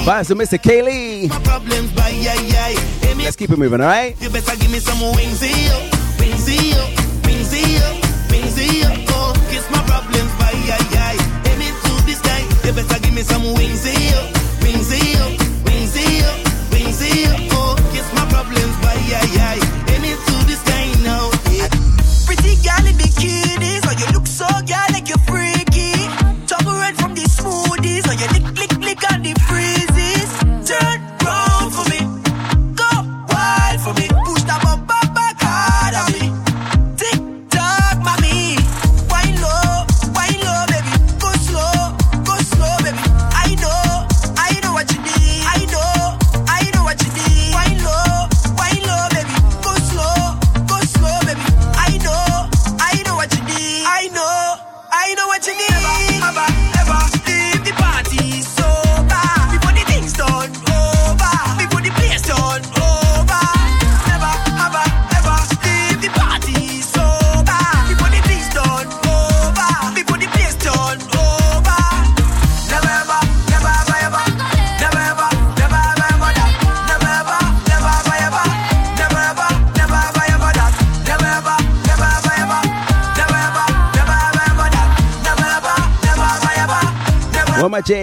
[0.04, 0.62] Vibes to Mr.
[0.62, 1.28] K-Lee.
[1.30, 3.08] My problems, bye, high, high.
[3.08, 4.20] Aiming Let's keep it moving, alright?
[4.22, 5.72] you better give me some wings here,
[6.20, 6.84] wings here,
[7.24, 7.89] wings here,
[8.30, 8.91] wings here.
[9.16, 11.20] Oh, kiss my problems, bye, aye, aye.
[11.47, 12.43] Aiming to the sky.
[12.68, 14.24] You better give me some wings here,
[14.62, 14.91] wings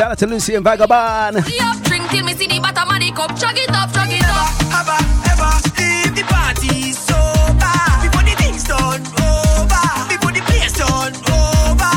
[0.00, 1.44] Shout out to Lucy and Vagabond.
[1.44, 3.36] See up, drink till me see the bottom of the cup.
[3.38, 4.48] Chug it up, chug it up.
[4.80, 4.96] Ever,
[5.28, 11.96] ever leave the party sober before the things done over, before the place done over.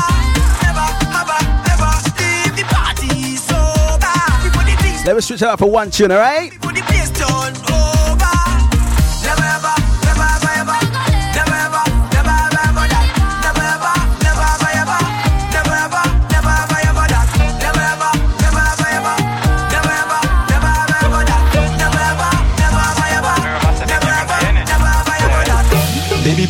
[0.60, 0.84] Never,
[1.16, 1.40] ever,
[1.72, 5.90] ever leave the party sober before the things Let me switch it up for one
[5.90, 6.52] tune, alright?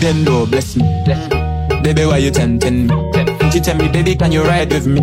[0.04, 0.12] That.
[0.12, 0.84] Baby bend low, bless me.
[1.82, 3.50] Baby, why you tempting me?
[3.50, 5.00] She tell me, baby, can you ride with me?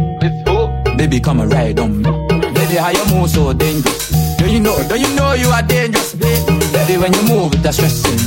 [0.97, 2.09] Baby, come and ride on me.
[2.53, 4.09] Baby, how you move so dangerous?
[4.37, 6.45] Do you know, do you know you are dangerous, babe?
[6.73, 8.17] Baby, when you move, that's stressing.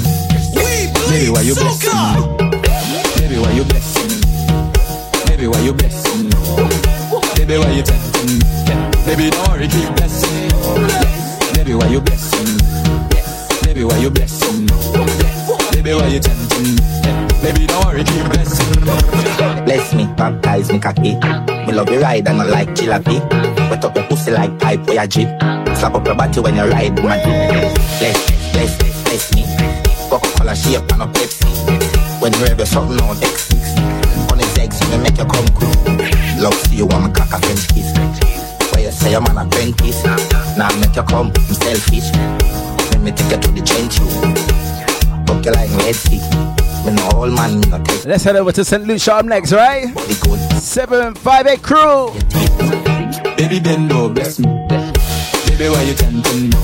[0.54, 1.90] Baby, why you blessing
[2.38, 2.60] me?
[3.18, 4.16] Baby, why you blessing me?
[5.26, 6.30] Baby, why you blessing me?
[7.36, 8.44] Baby, why you tempting me?
[9.04, 10.48] Baby, don't worry, keep blessing me.
[11.54, 12.62] Baby, why you blessing me?
[13.62, 14.72] Baby, why you blessing me?
[15.72, 16.43] Baby, why you tempting me?
[17.44, 18.80] Baby, don't worry, keep blessing.
[19.66, 21.14] Bless me, baptize me cocky.
[21.66, 23.20] Me love you ride and I like jalopy.
[23.68, 25.28] Wet up your pussy like pipe for your jeep.
[25.76, 27.04] Slap up your body when you ride jeep.
[27.04, 28.16] Bless,
[28.50, 29.44] bless, bless, bless me.
[30.08, 32.22] Coca-Cola shape and a Pepsi.
[32.22, 34.32] When you rev your something on X6.
[34.32, 35.68] On his eggs, me make you come quick.
[36.40, 37.92] Love see you want me cock a French kiss.
[38.72, 40.02] Where you say I'm an apprentice.
[40.56, 42.08] Now make you come, I'm selfish.
[42.88, 44.16] Let me take you to the trenches.
[45.28, 46.63] Fuck you like Red Sea.
[46.84, 48.84] Me no man, me no take Let's head over to St.
[48.86, 49.88] Lucia up next, right?
[50.60, 52.12] 758 crew.
[53.36, 54.46] Baby, bend low, bless me.
[55.48, 56.56] Baby, why you tempting me?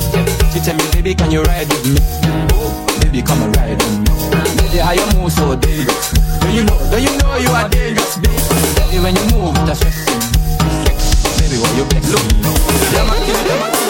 [0.53, 2.01] She tell me, baby, can you ride with me?
[3.01, 4.11] Baby, come and ride on me.
[4.61, 6.13] Baby, how you move so dangerous?
[6.13, 8.37] Do you know, do you know you are dangerous, baby?
[8.77, 10.21] Baby, when you move, that's stressing.
[11.41, 13.90] Baby, why you bless me?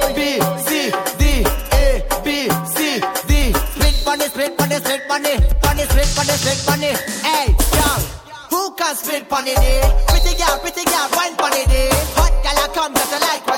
[0.00, 0.20] A B
[0.66, 2.26] C D A B
[2.66, 3.32] C D.
[3.52, 3.94] Split
[4.30, 6.96] split split split.
[7.24, 7.46] Hey,
[8.50, 9.28] who can split?
[9.28, 11.90] Pretty girl, pretty girl, wine on.
[12.16, 13.49] Hot girl a come I like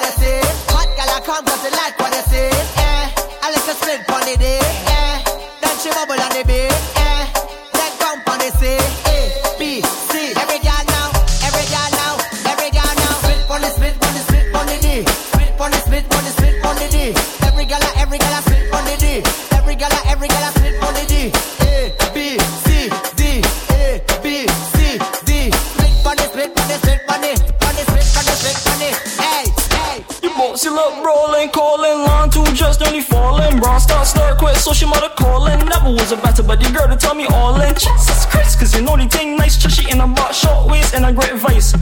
[36.60, 37.72] a girl to tell me all in.
[37.74, 41.06] Jesus Christ, cause you know the thing nice, trashy in a butt, short waist and
[41.06, 41.72] a great vice.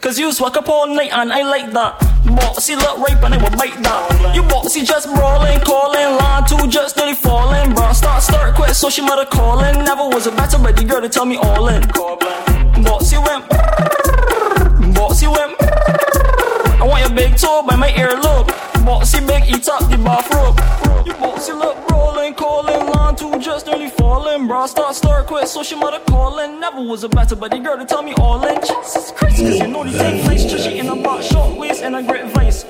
[0.00, 1.98] Cause you swag up all night and I like that.
[2.24, 4.34] Bossy look rape and I will bite that.
[4.34, 7.74] You bossy just brawling, calling, line two just nearly falling.
[7.74, 9.84] Bra start start quit, so she mother calling.
[9.84, 11.82] Never was a better buddy girl to tell me all in.
[12.82, 13.48] Bossy went,
[14.94, 15.54] bossy went.
[16.80, 18.48] I want your big toe by my earlobe.
[18.84, 20.81] Bossy big, eat up the bathrobe.
[24.52, 24.62] Falling.
[24.62, 26.60] Bra start start quit, so she mother calling.
[26.60, 28.60] Never was a better buddy girl to tell me all in.
[28.60, 31.96] Jesus Christ, cause you know the thing nice, trashy in a butt, short waist and
[31.96, 32.64] a great vice.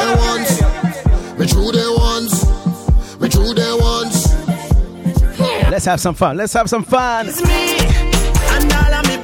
[0.07, 0.61] True day ones.
[1.37, 3.19] Me true day ones.
[3.19, 4.33] Me true day ones.
[5.69, 6.37] Let's have some fun.
[6.37, 7.27] Let's have some fun.
[7.27, 7.77] It's me
[8.55, 9.16] and all of me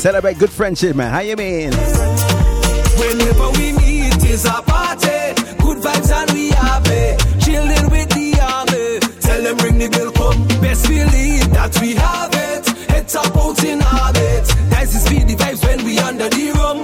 [0.00, 1.12] Celebrate good friendship, man.
[1.12, 1.72] How you mean?
[1.72, 5.36] Whenever we meet is a party.
[5.60, 7.20] Good vibes and we have it.
[7.44, 9.00] Chilling with the army.
[9.20, 10.48] Tell them bring the bill come.
[10.62, 12.66] Best believe that we have it.
[12.88, 14.48] Heads up out in orbit.
[14.70, 16.78] Nice is speed the vibes when we under the rum.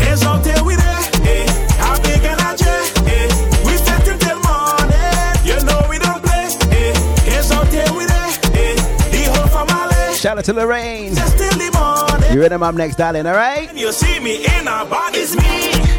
[0.00, 1.50] Hands out there with it.
[1.78, 2.58] I'm big and I.
[3.62, 5.46] We set till till morning.
[5.46, 6.50] You know we don't play.
[6.74, 7.30] Eh.
[7.30, 8.34] Hands out there with it.
[8.50, 8.74] Eh.
[9.14, 10.14] The whole.
[10.14, 11.14] Shout out to Lorraine.
[12.32, 12.78] You ready, mom?
[12.78, 13.26] Next, darling.
[13.26, 13.70] All right.
[13.76, 15.18] You see me in a body.
[15.18, 15.91] It's me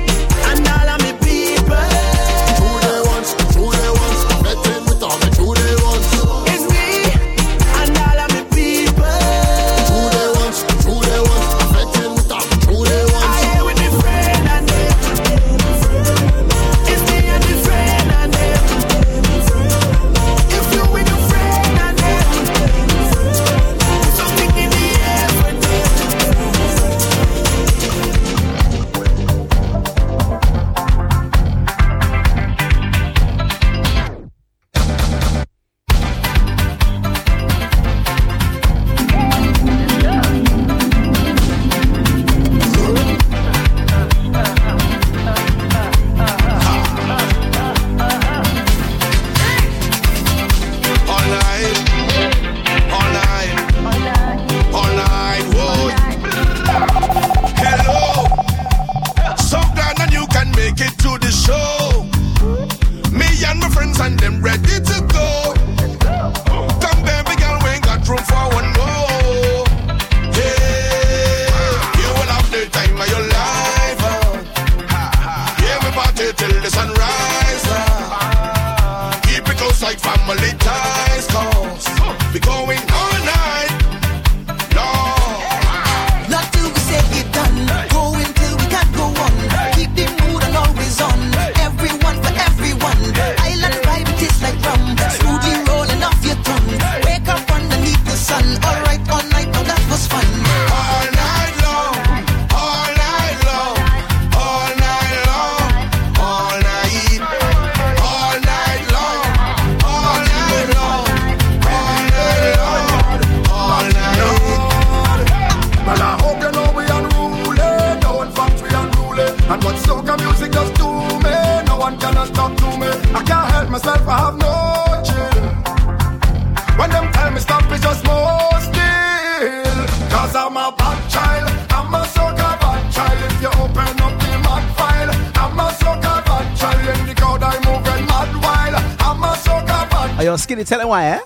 [140.93, 141.17] ba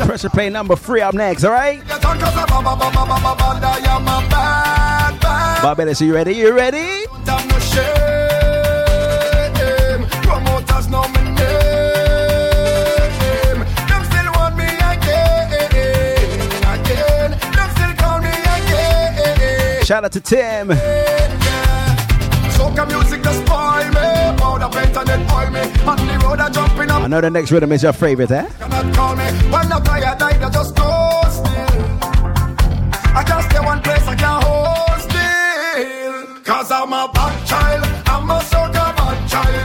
[0.00, 0.06] Eh?
[0.06, 1.82] Pressure play number three up next, alright?
[6.00, 6.34] You ready?
[6.34, 7.04] You ready?
[7.60, 8.09] Shame.
[19.90, 20.68] Shout out to Tim.
[22.54, 24.38] Soca music just spoil me.
[24.38, 25.62] Powder paint and then oil me.
[25.84, 27.02] On the road I jumping up.
[27.02, 28.48] I know the next rhythm is your favorite, eh?
[28.60, 29.24] Cannot call me.
[29.50, 31.98] When the fire died, I just go still.
[33.16, 36.44] I can't stay one place, I can't hold still.
[36.44, 37.84] Cause I'm a bad child.
[38.06, 39.60] I'm a bad child.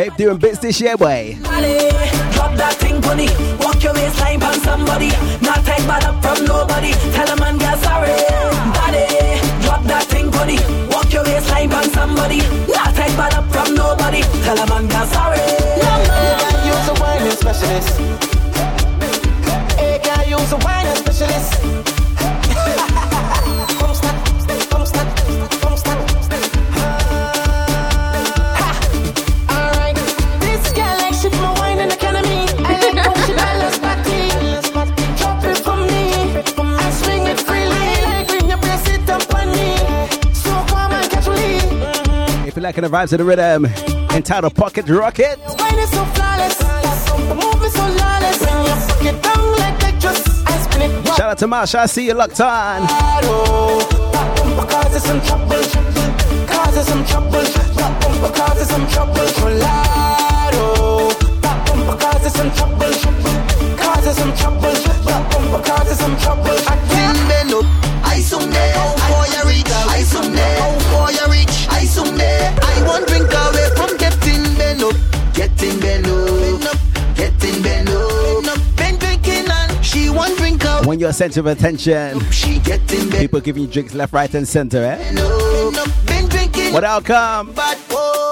[0.00, 1.36] Babe doing bits this year, way.
[1.44, 1.76] Alley,
[2.32, 3.28] drop that thing, bunny.
[3.60, 5.12] Walk your waistline on somebody.
[5.44, 6.92] Not take bad up from nobody.
[7.12, 8.16] Tell a man, girl, sorry.
[8.80, 9.04] Body,
[9.60, 10.56] drop that thing, bunny.
[10.88, 12.38] Walk your waistline on somebody.
[12.64, 14.22] Not take bad up from nobody.
[14.40, 15.36] Tell a man, girl, sorry.
[15.36, 18.00] Hey, use a whining specialist.
[19.76, 21.89] Hey, girl, use a whining specialist.
[42.76, 42.84] Me.
[42.84, 43.66] If the vibes of the rhythm,
[44.14, 45.38] entitled Pocket Rocket.
[45.58, 46.56] Wine is so flawless.
[46.58, 48.40] The move is so lawless.
[48.40, 51.16] When you fuck it down like Tetris, I spin it rock.
[51.16, 52.86] Shout out to Marsha, I see you locked on.
[54.68, 55.62] Causes some trouble.
[56.46, 57.44] Causes some trouble.
[58.30, 59.26] Causes some trouble.
[59.40, 61.10] Colado.
[61.40, 62.92] That bumper causes some trouble.
[63.78, 64.74] Causes some trouble.
[65.64, 66.56] Causes some trouble.
[66.56, 67.64] Again, bend up.
[68.10, 69.70] I someday, how far you reach?
[69.70, 71.68] I someday, how far you reach?
[71.70, 74.96] I someday, I won't drink away from getting bend up,
[75.32, 76.78] getting bend up,
[77.14, 78.58] getting bend up.
[78.76, 80.86] Been drinking and she won't drink away.
[80.86, 84.32] When you're a center of attention, She getting bend people giving you drinks left, right,
[84.34, 84.98] and center, eh?
[85.16, 85.88] up.
[86.06, 86.72] Been drinking.
[86.72, 87.52] What outcome?
[87.52, 88.26] Bad boy.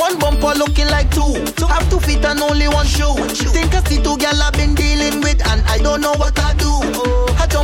[0.00, 1.34] One bumper looking like two.
[1.66, 3.14] Have two feet and only one shoe.
[3.50, 6.45] Think I see two gal I've been dealing with and I don't know what I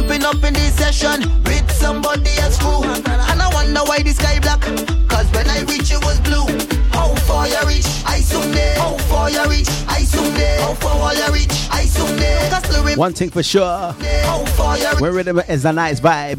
[0.03, 2.83] jumping up in this session with somebody else crew.
[2.83, 3.07] And
[3.43, 4.61] I wonder why the sky black.
[5.09, 6.47] Cause when I reach it was blue.
[6.91, 7.87] How far you reach?
[8.07, 8.79] I soon there.
[8.79, 9.69] How far you reach?
[9.89, 10.61] I soon there.
[10.61, 11.53] How far you reach?
[11.71, 12.51] I soon there.
[12.51, 13.95] Cause the rip One thing for sure,
[14.25, 15.01] how far you reach?
[15.01, 16.39] when rhythm is a nice vibe,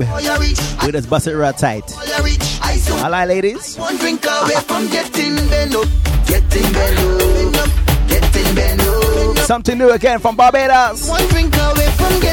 [0.86, 1.90] we just bust it real tight.
[1.90, 2.60] you reach?
[2.62, 3.78] I soon I like ladies.
[3.78, 5.88] One drink away from getting bent up,
[6.28, 7.70] getting bent up,
[8.08, 9.38] getting bent up.
[9.46, 11.10] Something new again from Barbados.
[11.10, 12.33] One drink away from getting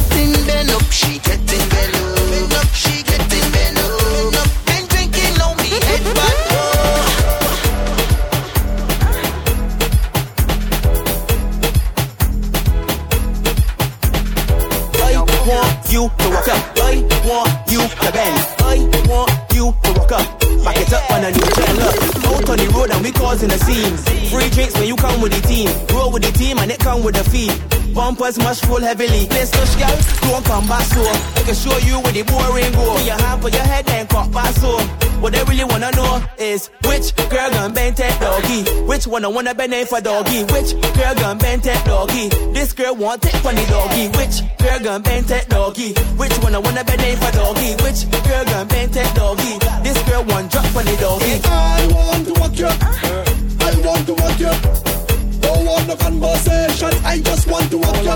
[28.20, 29.26] Bumpers must roll heavily.
[29.30, 29.96] Let's touch girl,
[30.28, 31.00] don't come back so.
[31.00, 32.92] I can show you where the boring go.
[32.92, 34.76] Put your hand for your head and cock back so.
[35.24, 38.68] What they really wanna know is which girl gon' bend that doggy?
[38.84, 40.44] Which one I wanna bend for doggy?
[40.52, 42.28] Which girl gon' bend that doggy?
[42.52, 44.08] This girl want it for the doggy.
[44.12, 45.94] Which girl gon' bend that doggy?
[46.20, 47.72] Which one I wanna bend for doggy?
[47.80, 49.56] Which girl gon' bend that doggy?
[49.82, 51.40] This girl want drop for the doggy.
[51.48, 52.68] I want to walk you.
[52.68, 54.99] I want to walk you.
[55.40, 56.90] Don't want no conversation.
[57.04, 58.10] I just want to walk you.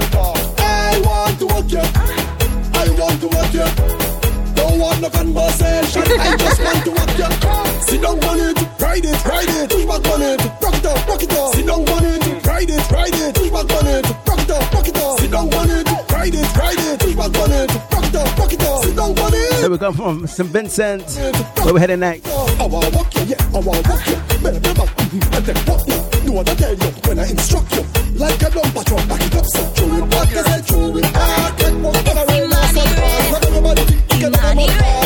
[0.59, 1.81] I want to walk you.
[2.75, 3.67] I want to walk you.
[4.55, 6.03] Don't want no conversation.
[6.21, 7.29] I just want to walk you.
[7.83, 11.09] Sit down on it, ride it, ride it, push back on it, rock it up,
[11.09, 11.55] rock it up.
[11.55, 14.73] Sit down on it, ride it, ride it, push back on it, rock it up,
[14.73, 15.19] rock it up.
[15.21, 18.39] Sit down on it, ride it, ride it, push back on it, rock it up,
[18.39, 18.85] rock it up.
[18.85, 19.53] Sit down on it.
[19.61, 20.49] So we come from St.
[20.49, 21.05] Vincent.
[21.65, 22.27] Where we heading next?
[22.29, 24.17] I wanna walk you, yeah, I wanna walk you.
[24.43, 26.14] Better be back, mhm, and then walk you.
[26.35, 27.83] What I tell you when I instruct you.
[28.19, 31.03] Like a dumper truck, back it up, so throw it back, I said throw it
[31.13, 31.59] back.
[31.59, 33.33] Than a real ass and pass.
[33.33, 35.04] Let everybody think you can have more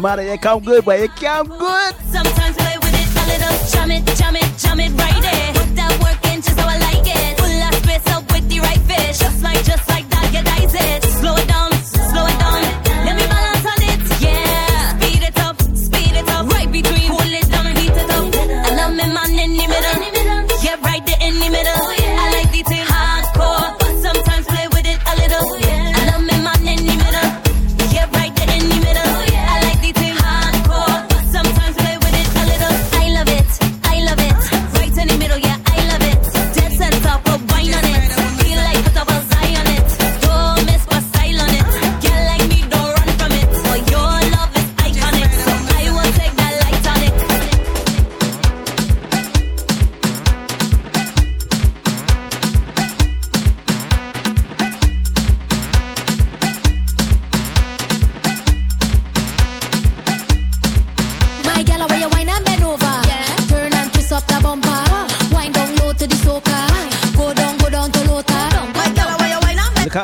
[0.00, 1.94] Hey, man, come good, but you come good.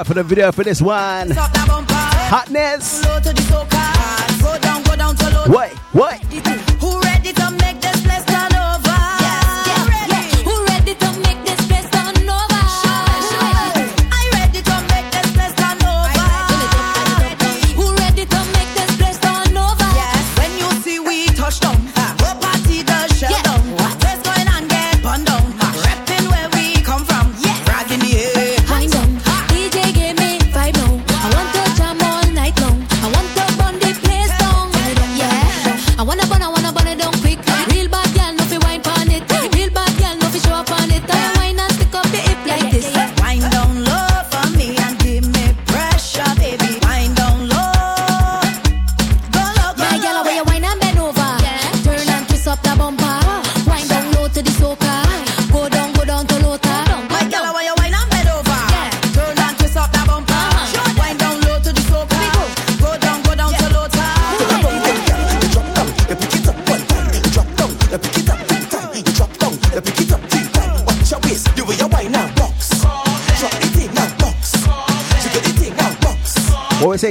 [0.06, 1.32] For the video for this one.
[1.32, 1.92] Stop that bumper.
[1.92, 3.04] Hotness.
[3.04, 3.36] Low to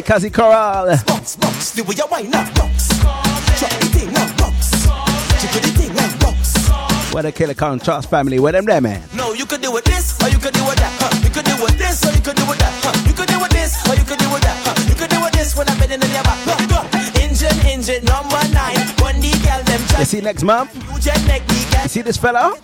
[0.08, 0.98] What we say, Kazi Coral?
[7.12, 8.40] What a killer contrast family.
[8.40, 9.02] Where them there, man?
[9.16, 10.92] No, you could do it this or you could do it that.
[11.00, 11.22] Huh?
[11.24, 12.74] You could do with this, or you could do with that.
[12.84, 13.08] Huh.
[13.08, 14.58] You could do with this, or you could do with that.
[14.66, 14.90] Huh.
[14.90, 16.40] You could do with this when I'm bending in your back.
[16.46, 16.86] Look, look.
[17.22, 18.82] Engine, engine, number nine.
[19.02, 20.74] When the girl them try You see next month?
[20.74, 22.58] you jet neck, the girl You see this fella?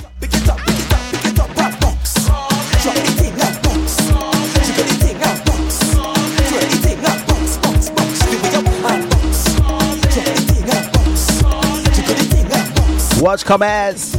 [13.31, 14.13] Watch come as.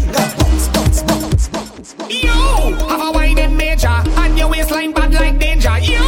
[2.08, 5.78] You have a whining major and your waistline bad like danger.
[5.80, 5.98] You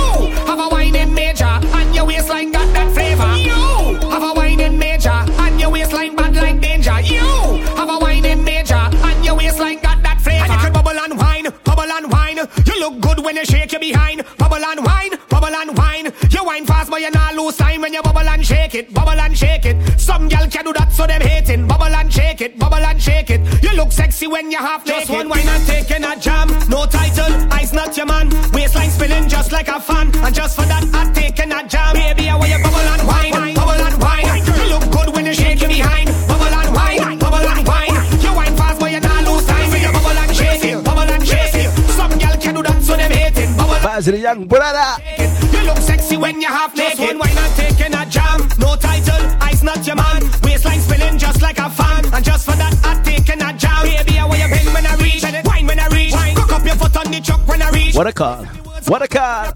[0.49, 3.37] have a whining major and your waistline got that flavor.
[3.37, 6.99] You have a whining major and your waistline bad like danger.
[7.03, 7.21] You
[7.77, 10.45] have a whining major and your waistline got that flavor.
[10.45, 12.39] And you can bubble and wine, bubble and wine.
[12.65, 14.25] You look good when you shake your behind.
[14.39, 16.11] Bubble and wine, bubble and wine.
[16.31, 19.21] You wine fast but you not lose time when you bubble and shake it, bubble
[19.21, 20.01] and shake it.
[20.01, 21.34] Some gal can do that so them hating.
[22.45, 23.63] Bubble and shake it, bubble and shake it.
[23.63, 25.09] You look sexy when you half naked.
[25.09, 26.49] Just one wine and taking a jam.
[26.69, 28.29] No title, I's not your man.
[28.53, 30.15] Waistline spinning just like a fan.
[30.17, 31.95] And just for that, I'm taking a jam.
[31.95, 34.45] Baby, I want you bubble and wine, bubble and wine.
[34.45, 36.09] You look good when you shake your behind.
[36.29, 37.97] Bubble and wine, bubble and wine.
[38.21, 41.09] You wine fast but you not lose time when you bubble and shake it, bubble
[41.09, 41.71] and shake it.
[41.97, 43.57] Some gal can do that so them hating.
[43.57, 45.01] Bubble Baz the young brother.
[45.17, 46.99] you look sexy when you half naked.
[46.99, 47.64] Just one wine and taking
[57.95, 58.45] What a call.
[58.87, 59.54] What a call.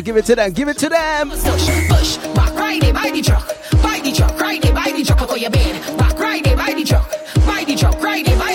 [0.00, 0.52] gonna give it to them.
[0.52, 1.30] Give it to them.
[1.30, 2.80] Push, push, back right
[3.24, 3.46] truck,
[4.14, 5.40] truck, right truck.
[5.40, 7.10] Your bed, back right truck,
[7.76, 8.49] truck, right.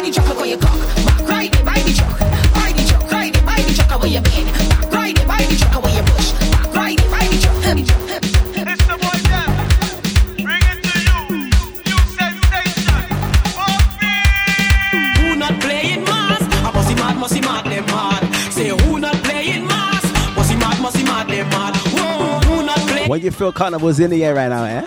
[23.35, 24.85] Phil Carnival's in the air right now, eh?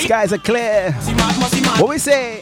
[0.00, 0.90] Skies are clear.
[1.78, 2.40] What we say?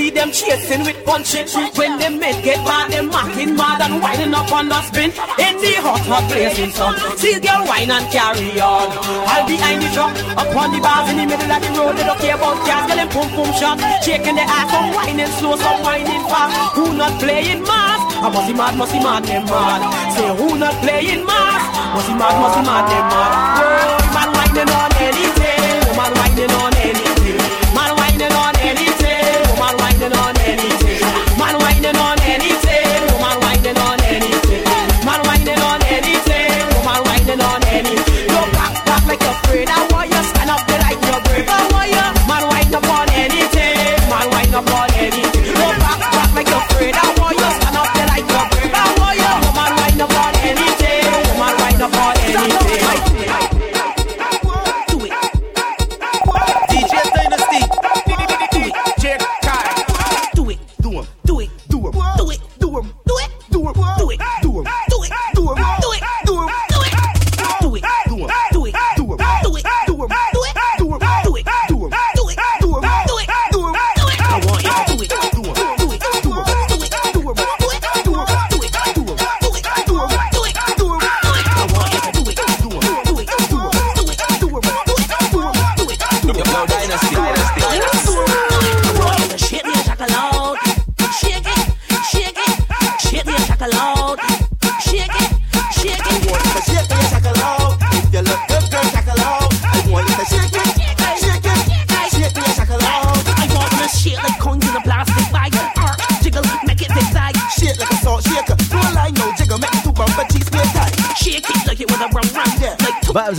[0.00, 1.44] See them chasing with punching.
[1.76, 5.12] When them men get mad, them mocking mad and winding up on the spin.
[5.36, 6.96] In the hot, hot blazing sun.
[7.20, 8.88] See girl wine and carry on.
[9.28, 12.00] I'll behind the truck, up on the bars in the middle of the road.
[12.00, 13.76] They don't care about cars, girl them pum pum shot.
[14.00, 16.80] Shaking the ass, some whining slow, some whining fast.
[16.80, 18.00] Who not playing mass?
[18.24, 19.84] I must be mad, must be mad, them mad.
[20.16, 21.60] Say who not playing mass?
[21.92, 23.32] Must be mad, must be mad, them mad.
[23.60, 25.39] Oh, man whining on anything.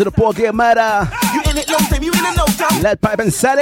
[0.01, 1.09] Of the poor game matter.
[1.33, 2.81] You in it long time, you in it no time.
[2.81, 3.59] Let pipe and set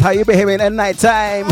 [0.00, 1.46] how you behaving at night time?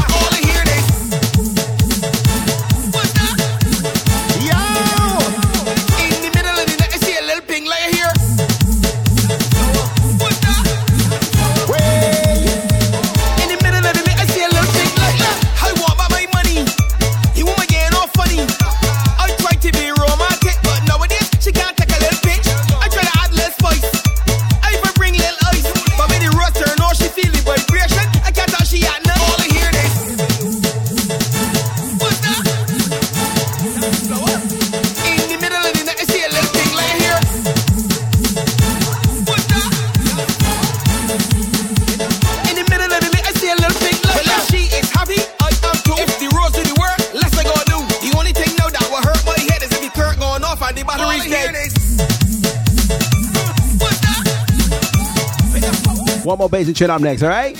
[56.35, 56.91] One more bass and shit.
[56.91, 57.55] I'm next, all right?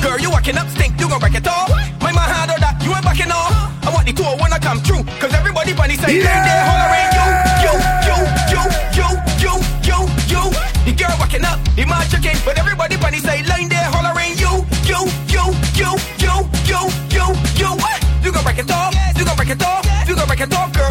[0.00, 1.68] Girl, you walking up stink, you gon' it all.
[2.00, 3.50] My mind that you ain't backing off.
[3.84, 6.44] I want the two oh come true, cause everybody funny say yeah.
[6.44, 6.79] they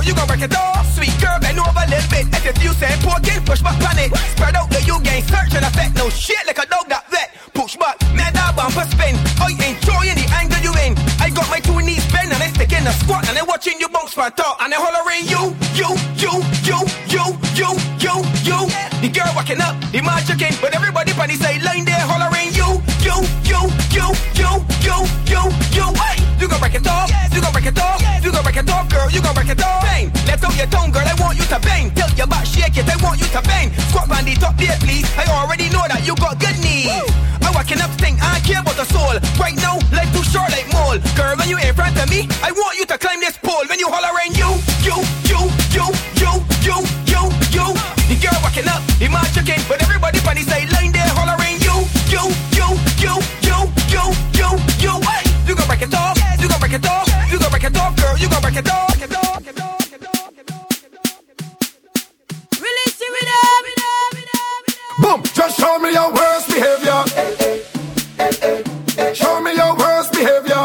[0.09, 0.89] you gon' break it off.
[0.97, 2.25] Sweet girl, bend over a little bit.
[2.41, 4.09] If you say poor kid, push back on it.
[4.33, 5.93] Spread out the you gain search and effect.
[5.95, 7.29] No shit like a dog that vet.
[7.53, 9.13] Push back, man, that bumper spin.
[9.37, 10.97] I ain't enjoying the angle you in.
[11.21, 13.77] I got my two knees bent and I stick in a squat and I watching
[13.79, 16.33] you bounce my top and I hollering you, you, you,
[16.65, 16.79] you,
[17.13, 17.69] you, you,
[18.01, 18.15] you,
[18.49, 18.59] you.
[19.05, 22.81] The girl walking up, the man chicken, but everybody bunny say line there hollering you,
[23.05, 23.61] you, you,
[23.93, 24.38] you, you, you,
[28.99, 29.81] girl, you gon' break it off.
[29.83, 31.91] Bang, let out your tongue, girl, I want you to bang.
[31.95, 33.71] Tilt your back, shake it, I want you to bang.
[33.89, 35.07] Squat on the top there, please.
[35.15, 36.91] I already know that you got good knees.
[37.39, 39.15] I walking up stink, I care about the soul.
[39.39, 40.99] Right now, life too short like mole.
[41.15, 43.63] Girl, when you in front of me, I want you to climb this pole.
[43.71, 44.51] When you hollering you,
[44.83, 44.97] you,
[45.31, 45.85] you, you,
[46.19, 46.33] you,
[46.67, 46.77] you,
[47.07, 47.23] you,
[47.55, 47.67] you.
[48.11, 51.75] The girl walking up, the man chicken, but everybody funny say line there hollering you,
[52.11, 52.67] you, you,
[52.99, 53.13] you,
[53.47, 53.57] you,
[53.95, 54.03] you,
[54.35, 54.49] you,
[54.83, 54.93] you.
[55.07, 57.77] Hey, you gon' break it off, you gon' break it off, you gon' break it
[57.77, 58.88] off, girl, you gon' break it off.
[65.69, 67.01] Show me your worst behavior.
[69.13, 70.63] Show me your worst behavior.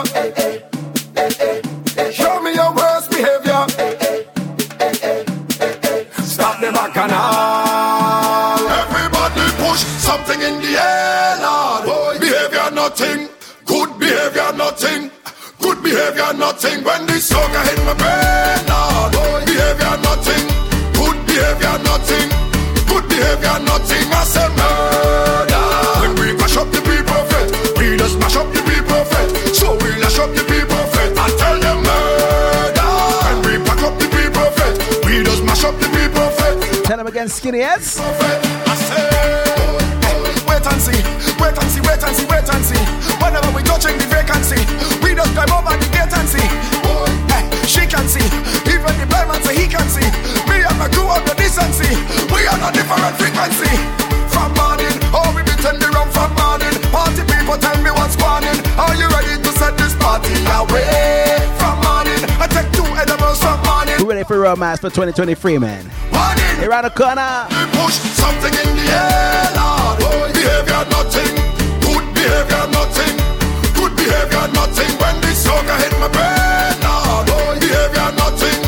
[2.11, 3.63] Show me your worst behavior.
[6.33, 8.69] Stop the bacchanal.
[8.83, 11.85] Everybody push something in the air, Lord.
[11.85, 13.29] Boy, behavior nothing.
[13.67, 15.11] Good behavior nothing.
[15.61, 16.83] Good behavior nothing.
[16.83, 19.14] When this song hit my brain, Lord.
[37.29, 38.01] Skinny ass.
[40.47, 41.01] Wait and see,
[41.41, 42.83] wait and see, wait and see, wait and see.
[43.23, 44.61] Whenever we touching the vacancy,
[45.03, 46.49] we just climb over the gate and see.
[47.33, 48.27] Hey, she can see,
[48.69, 49.07] even the
[49.43, 50.09] say he can see.
[50.51, 51.89] Me and my crew the decency,
[52.35, 53.94] we on a different frequency.
[64.25, 65.91] For romance for 2023, man.
[66.59, 67.47] Here around the corner.
[67.77, 69.99] push something in the air, Lord.
[70.01, 71.35] Oh, behavior nothing,
[71.85, 73.15] good behavior nothing,
[73.77, 74.91] good behavior nothing.
[75.01, 77.29] When the song hit my brain, Lord.
[77.31, 78.61] Oh, behavior nothing,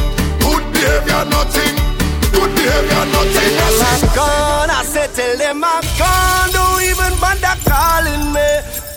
[0.45, 1.74] good behavior nothing,
[2.35, 3.53] good behavior nothing.
[3.87, 6.51] I'm gone, I said tell them I'm gone.
[6.53, 8.49] Don't even bother calling me.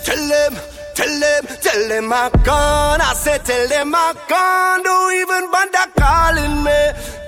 [0.04, 0.52] Tell them,
[0.94, 3.00] tell them, tell them I'm gone.
[3.00, 4.82] I said tell them I'm gone.
[4.82, 6.80] Don't even bother calling me.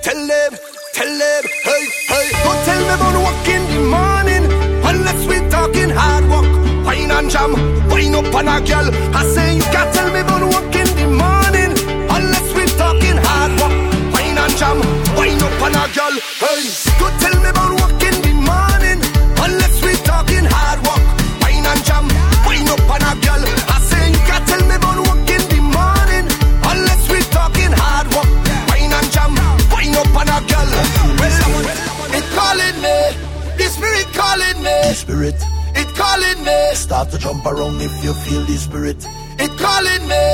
[0.07, 0.53] Tell them,
[0.97, 2.29] tell them, hey, hey.
[2.45, 4.45] Don't tell me about work in the morning
[4.91, 6.49] unless we talking hard work.
[6.87, 7.53] Wine and jam,
[7.91, 8.89] wine up on a girl.
[9.19, 9.42] I say
[37.43, 39.07] jump around if you feel the spirit.
[39.39, 40.25] It calling me.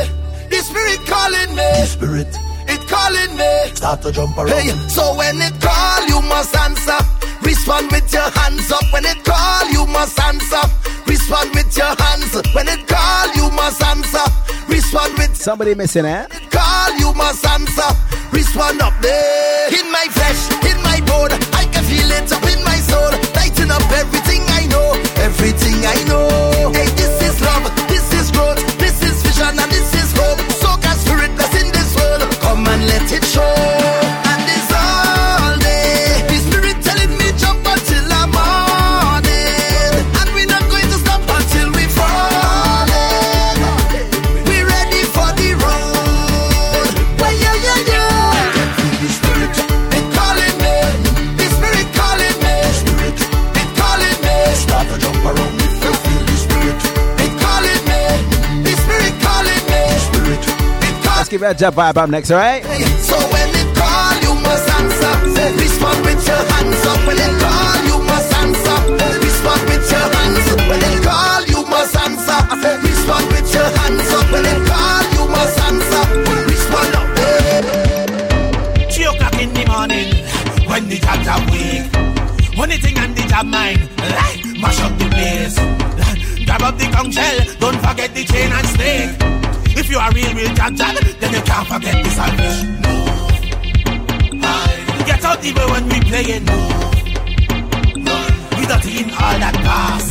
[0.50, 1.68] The spirit calling me.
[1.80, 2.28] The spirit,
[2.68, 3.74] it calling me.
[3.74, 4.50] Start to jump around.
[4.50, 6.98] Hey, so when it call, you must answer.
[7.42, 8.84] Respond with your hands up.
[8.92, 10.64] When it call, you must answer.
[11.06, 12.34] Respond with your hands.
[12.54, 14.26] When it call, you must answer.
[14.68, 16.26] Respond with Somebody missing eh?
[16.50, 17.90] call, you must answer.
[18.32, 19.68] Respond up there.
[19.72, 23.10] In my flesh, in my bone, I can feel it up in my soul.
[23.34, 24.17] Lighting up everything I know,
[25.38, 26.72] everything I know.
[26.74, 29.67] Hey, this is love, this is growth, this is vision,
[61.42, 62.64] it calling Let's give that jab vibe up next, alright?
[62.64, 65.14] So when it call, you must answer.
[65.34, 67.06] Say, respond with your hands up.
[67.06, 68.78] When it call, you must answer.
[69.22, 70.48] Respond with your hands.
[70.48, 70.60] up.
[70.68, 72.38] When it call, you must answer.
[72.38, 74.26] I said, respond with your hands up.
[74.32, 76.04] When it call, you must answer.
[76.48, 77.06] Respond up.
[78.90, 80.08] Three o'clock in the morning,
[80.66, 81.86] when the jobs are weak.
[82.58, 85.54] When the thing and the job mine, like, mash up the place.
[86.44, 89.37] Grab up the conch shell, don't forget the chain and snake.
[89.88, 92.76] If you are real, real jab jab, then you can't forget the salvation.
[95.06, 96.44] Get out the way when we playing.
[98.52, 100.04] We don't in all that pass.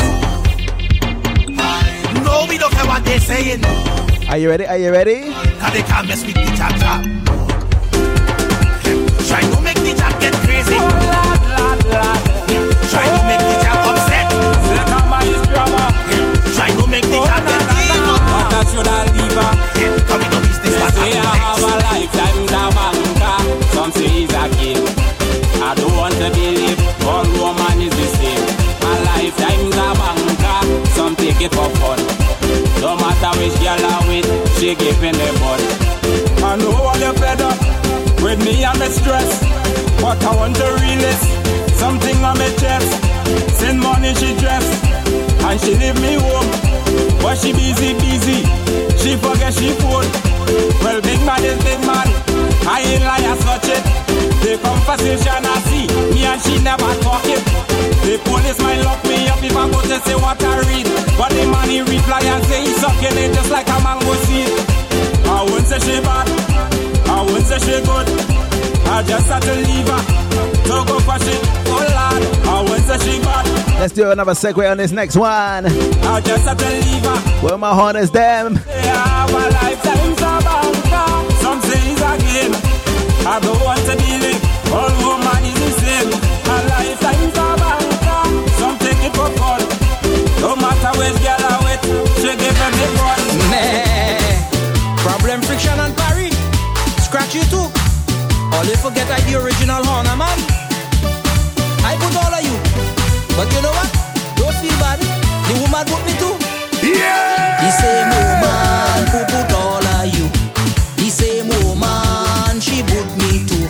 [2.25, 3.63] No, we don't care what they saying.
[4.27, 4.65] Are you ready?
[4.65, 5.31] Are you ready?
[5.31, 6.73] Cause they can't mess with the job.
[9.29, 10.77] Try to make the job get crazy.
[10.79, 11.77] Oh,
[12.89, 13.46] Try to make
[31.47, 31.99] it for fun.
[32.83, 34.27] No matter which girl I'm with,
[34.59, 35.61] she giving the bud.
[36.43, 37.57] I know all you fed up
[38.21, 39.29] with me and my stress.
[40.01, 41.25] But I want to release
[41.79, 42.91] something on my chest.
[43.59, 44.65] Send money she dress
[45.47, 46.49] and she leave me home.
[47.21, 48.39] But she busy, busy.
[49.01, 50.07] She forget she phone.
[50.83, 52.07] Well, big man is big man.
[52.67, 53.83] I ain't lie, I such it.
[54.43, 57.46] The conversation I see, me and she never talking.
[58.07, 60.87] The police might lock me up if I go to say what I read.
[61.19, 64.47] But the man he reply and say he's sucking it just like a mango seed.
[65.27, 66.27] I won't say she bad,
[67.03, 68.07] I won't say she good.
[68.87, 70.01] I just had to leave her.
[70.71, 72.23] So go for shit, oh lord.
[72.47, 73.45] I won't say she bad.
[73.75, 75.65] Let's do another segue on this next one.
[75.67, 77.19] I just had to leave her.
[77.43, 78.53] Where my horn is them.
[78.53, 81.35] They have a lifetime a banker.
[81.43, 82.55] Some say it's a game.
[83.27, 85.26] I don't want to believe all woman
[99.07, 100.37] You the original Horner man.
[101.87, 102.51] I put all of you.
[103.39, 103.87] But you know what?
[104.35, 104.99] Don't feel bad.
[105.47, 106.35] The woman put me too.
[106.83, 107.55] Yeah!
[107.63, 110.27] The same woman who put all of you.
[110.99, 113.67] The same woman she put me too.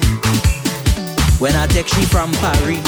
[1.37, 2.81] When I take she from Paris.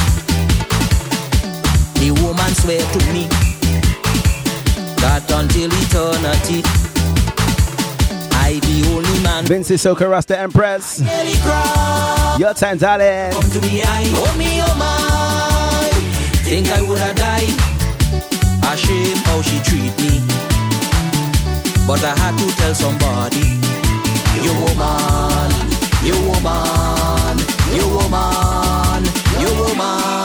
[2.01, 3.27] The woman swear to me
[4.97, 6.88] that until eternity I the only
[9.29, 11.01] man Vincy Soca Rasta Empress.
[12.39, 13.07] Your time, darling.
[13.07, 13.31] Eh?
[13.31, 15.89] Come to me, I oh me, oh my.
[16.47, 17.55] Think I would have died.
[18.71, 20.13] Ashamed how she treat me.
[21.87, 23.47] But I had to tell somebody.
[24.45, 25.49] You woman,
[26.07, 27.35] you woman,
[27.75, 29.01] you woman,
[29.41, 30.18] you woman.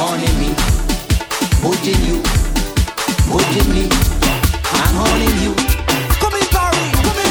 [0.00, 0.50] Honey me,
[1.60, 2.22] putting you,
[3.26, 3.90] putting me,
[4.70, 5.52] I'm holding you.
[6.22, 7.30] Come in, Paris, come in,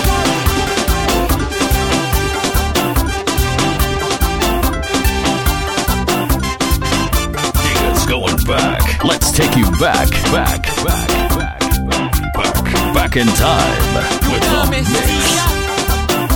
[7.90, 8.84] It's going back.
[9.06, 11.08] Let's take you back, back, back,
[11.38, 13.96] back, back, back, back in time
[14.28, 14.92] with the mix.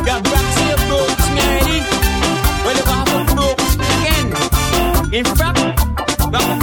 [0.05, 1.83] Got back to your books, Mary.
[2.63, 4.27] Well, you have a books again.
[5.13, 5.90] In fact,
[6.31, 6.60] that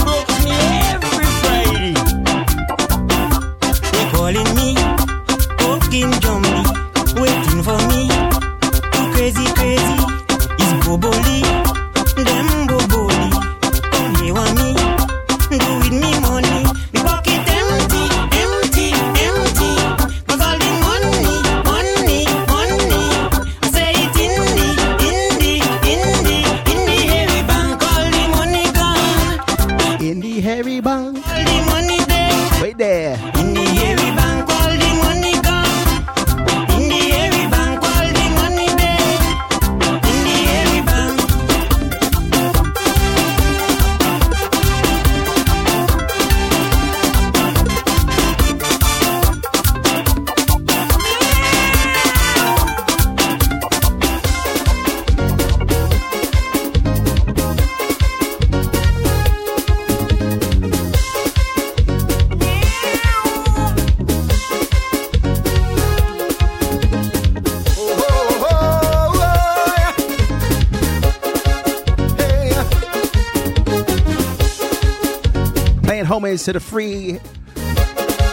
[76.48, 77.20] to the free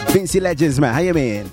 [0.08, 0.94] Vincy Legends, man.
[0.94, 1.52] How you mean?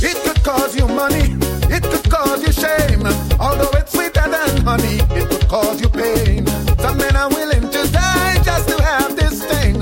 [0.00, 1.36] It could cause you money,
[1.68, 3.04] it could cause you shame.
[3.38, 6.46] Although it's sweeter than honey, it could cause you pain.
[6.78, 9.76] Some men are willing to die just to have this thing.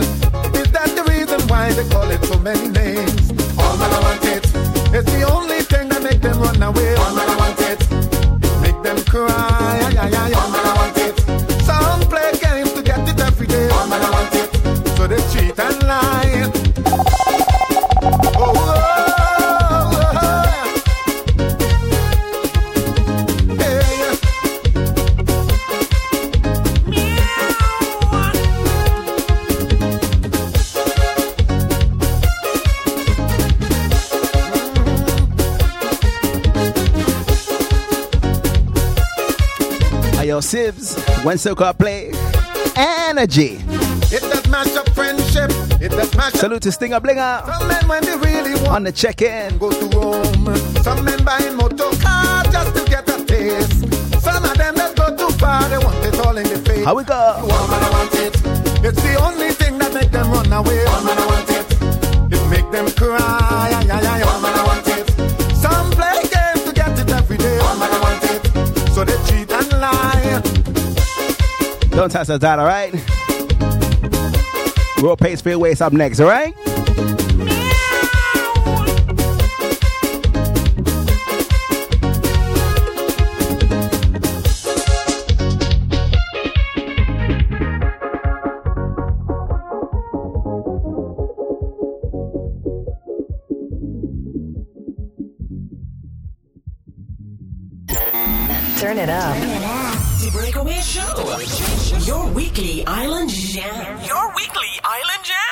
[0.61, 3.31] Is that the reason why they call it so many names?
[3.57, 4.45] All men want it.
[4.97, 6.97] It's the only thing that make them run away.
[6.97, 7.81] All men want it.
[8.63, 9.46] Make them cry.
[40.47, 40.95] Sibs.
[41.25, 42.13] When Soca play.
[42.77, 43.59] Energy.
[44.15, 45.51] It does mash up friendship.
[45.83, 46.41] It does mash up.
[46.41, 47.45] Salute to Stinger Blinger.
[47.45, 49.59] Some men when they really want On the check-in.
[49.59, 50.57] go to Rome.
[50.85, 53.91] Some men buying motor cars just to get a taste.
[54.23, 56.85] Some of them that go too far, they want it all in the face.
[56.85, 57.39] How we go?
[57.41, 58.35] One man I want it.
[58.85, 60.85] It's the only thing that make them run away.
[60.85, 62.33] One man I want it.
[62.39, 63.19] It make them cry.
[63.19, 64.86] All man I want it.
[71.97, 72.93] Don't touch the dot, all right?
[75.03, 76.55] Raw Pace Freeways up next, all right?
[104.97, 105.46] Island jam.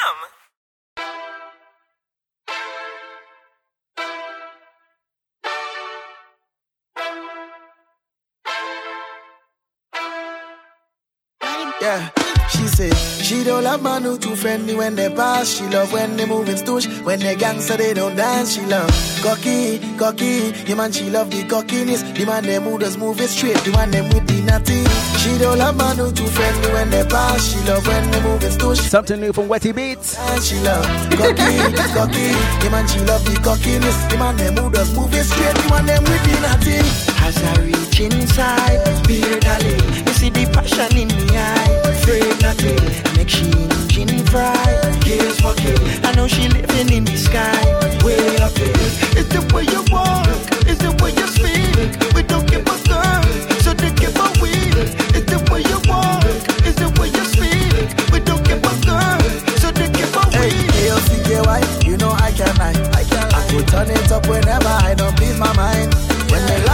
[13.74, 15.48] She love man who too friendly when they pass.
[15.48, 16.86] She love when they moving stoosh.
[17.02, 18.54] When they gangster they don't dance.
[18.54, 18.88] She love
[19.20, 20.52] cocky, cocky.
[20.52, 22.02] The man she love the cockiness.
[22.02, 23.56] The man them who does move it straight.
[23.64, 24.84] The man them with the natty.
[25.18, 27.50] She don't love man who too friendly when they pass.
[27.50, 28.78] She love when they moving stoosh.
[28.78, 30.20] Something new from Wetty Beatz.
[30.20, 30.86] And she love
[31.18, 31.58] cocky,
[31.98, 32.30] cocky.
[32.62, 34.04] The man she love the cockiness.
[34.04, 35.56] The man them who does move it straight.
[35.56, 36.78] The man them with the natty.
[37.26, 41.80] As I reach inside, beer darling, you see the passion in me eye.
[41.84, 42.72] Afraid not to
[43.16, 44.54] make she engine fry.
[45.00, 45.78] Gaze for kill.
[46.04, 47.64] I know she living in the sky,
[48.04, 48.88] way up there.
[49.18, 50.26] It's the way you walk,
[50.66, 52.14] it's the way you speak.
[52.14, 53.22] We don't give a girl,
[53.62, 54.74] so they give a weed.
[55.14, 56.24] It's the way you walk,
[56.66, 58.12] it's the way you speak.
[58.12, 59.20] We don't give a girl,
[59.58, 60.70] so they give a weed.
[60.74, 64.68] Hey, ALCKY, you know I can I, I can I could turn it up whenever
[64.68, 66.13] I don't please my mind.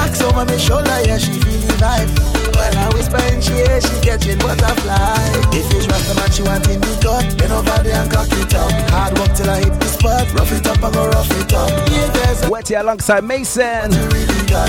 [0.00, 2.08] Relax over my shoulder, yeah, she feel the vibe.
[2.56, 4.96] When I whisper in she ear, she catching butterfly.
[5.52, 7.36] If it's rasta man, she want in the gut.
[7.36, 8.72] Bend over there and cock it up.
[8.88, 10.24] Hard work till I hit the spot.
[10.32, 11.68] Rough it up and go rough it up.
[11.92, 13.92] Yeah, there's a Wetty alongside Mason.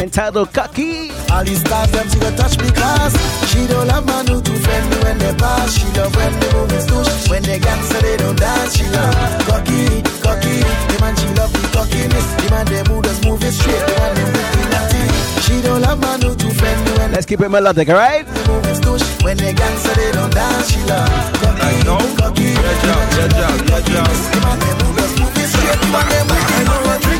[0.04, 1.12] Entitled Cocky.
[1.32, 3.16] all these stars, them she go touch me class.
[3.48, 5.80] She don't love man who too friendly when they pass.
[5.80, 7.30] She love when they move his touch.
[7.32, 8.76] When they gangster, they don't dance.
[8.76, 9.16] She love
[9.48, 10.60] cocky, cocky.
[10.92, 12.28] The man she love the cockiness.
[12.36, 13.80] The man they move just move it straight.
[13.88, 14.71] The man they move.
[15.52, 18.26] She don't love man who too friendly when Let's keep it melodic, all right?
[18.26, 19.04] they move his touch.
[19.22, 20.72] When they gangster, they don't dance.
[20.72, 21.12] She love
[21.84, 22.54] cocky, cocky.
[22.56, 22.68] The
[25.92, 27.11] man she love the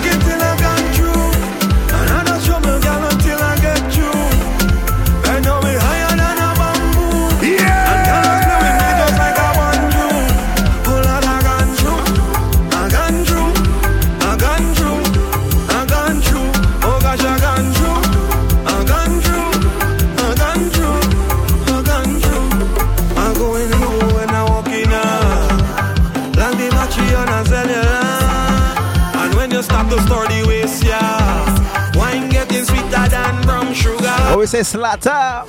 [34.42, 35.44] we say slaughter.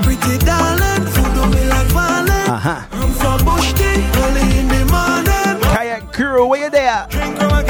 [0.00, 2.48] Pretty darling, food on me like violin.
[2.48, 2.86] Uh-huh.
[2.92, 3.74] I'm from Bush
[4.16, 5.60] early in the morning.
[5.60, 7.06] Kayak crew, where you there?
[7.10, 7.62] Drink from a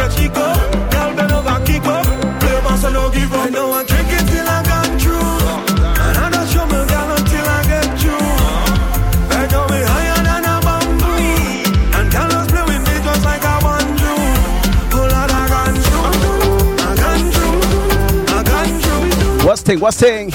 [1.34, 2.06] over kick up.
[2.38, 3.46] Play a and give up.
[3.46, 3.82] I know I
[4.30, 4.62] till I
[5.02, 5.42] through.
[6.06, 6.66] And I don't show
[7.18, 8.30] until I get through.
[9.42, 11.18] I me higher than a bamboo.
[11.98, 13.42] And girls play with me just like
[14.94, 15.42] Pull out a
[18.38, 19.44] a a.
[19.44, 20.30] What's thing, what's thing?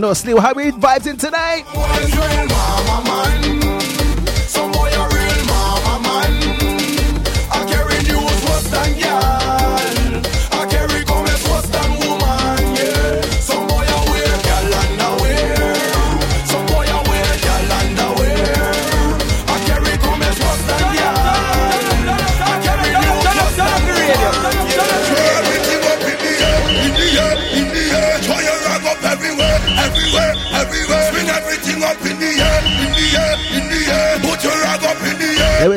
[0.00, 0.38] no sleep.
[0.38, 2.77] How we vibes in tonight?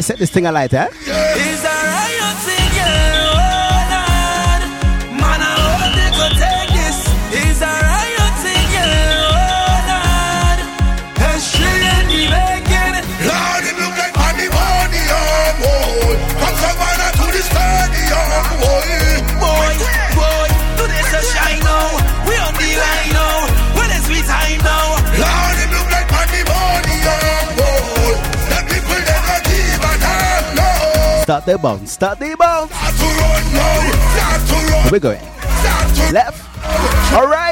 [0.01, 0.87] set this thing alight, eh?
[31.41, 32.71] start the bounce, start the bounce.
[34.91, 35.21] We're going.
[36.11, 36.37] Left.
[37.13, 37.50] All right.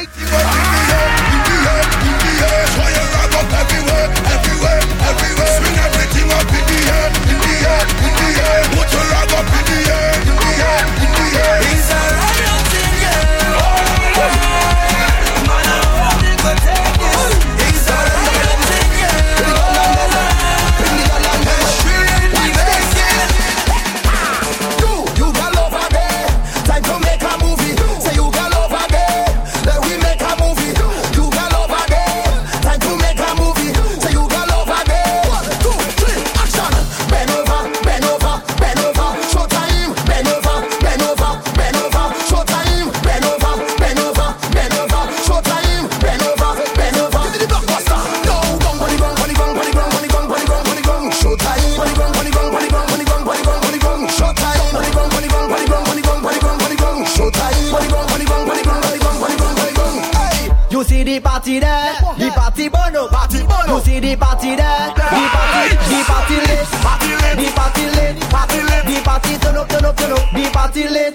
[60.90, 63.78] see the party there, the party bono, party bono.
[63.78, 68.16] You see the party there, the party, the party lit, party lit, the party lit,
[68.34, 71.14] party lit, the party turn up, turn up, turn up, the party lit,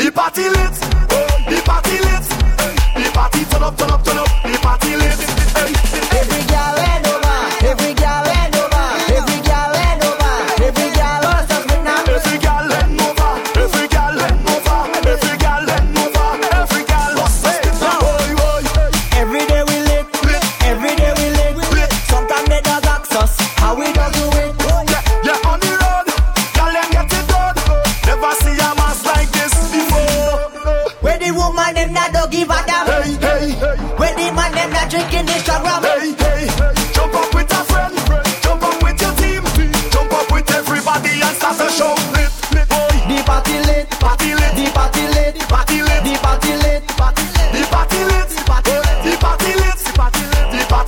[0.00, 0.74] the party lit,
[1.52, 2.24] the party lit,
[2.96, 4.58] the party turn up, turn up, turn up, the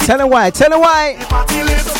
[0.06, 0.50] Tell him why.
[0.50, 1.95] Tell him why.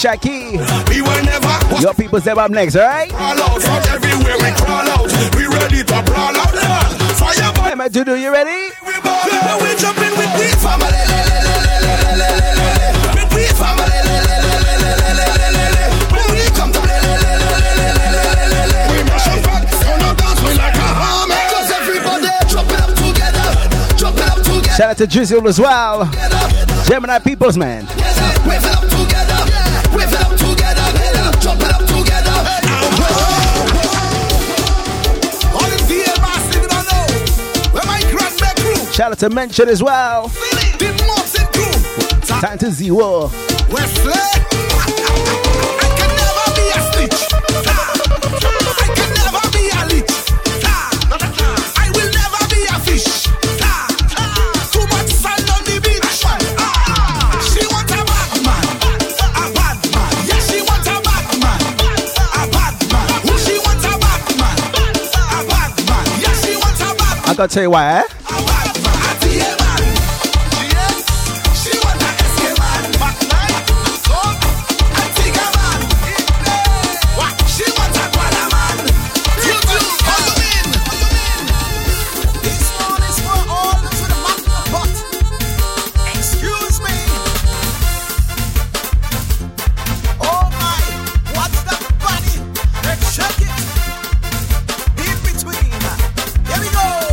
[0.00, 0.56] Shaki.
[0.88, 3.12] we will never Your people step up next, alright?
[3.12, 3.60] fall out.
[3.60, 5.12] From everywhere we crawl out.
[5.36, 6.48] We ready to brawl out.
[7.20, 8.72] Fire dude, you ready?
[8.80, 11.04] Yeah, we jumping with we family.
[13.12, 14.00] With we family.
[16.16, 16.88] When we come to we
[19.04, 19.68] mash up back.
[19.68, 21.44] Turn up dance we like a hammer.
[21.52, 23.48] 'Cause everybody drop it up together.
[23.98, 24.76] Drop it up together.
[24.76, 26.08] Shout out to Drizzle as well.
[26.88, 27.86] Gemini Peoples, man.
[39.00, 40.28] Shout out to Mention as well.
[42.26, 43.30] Time to zero.
[43.32, 43.88] I
[45.96, 47.30] can never be a snitch.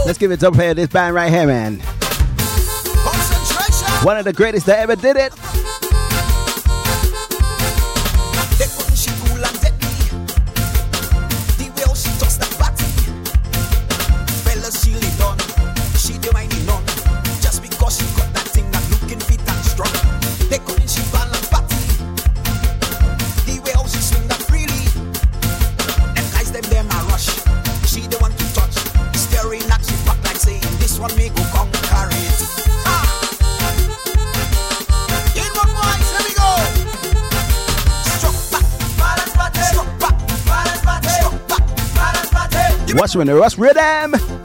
[0.07, 1.79] Let's give it up here, this band right here, man.
[4.03, 5.33] One of the greatest that ever did it.
[43.17, 44.36] When the Russ rhythm.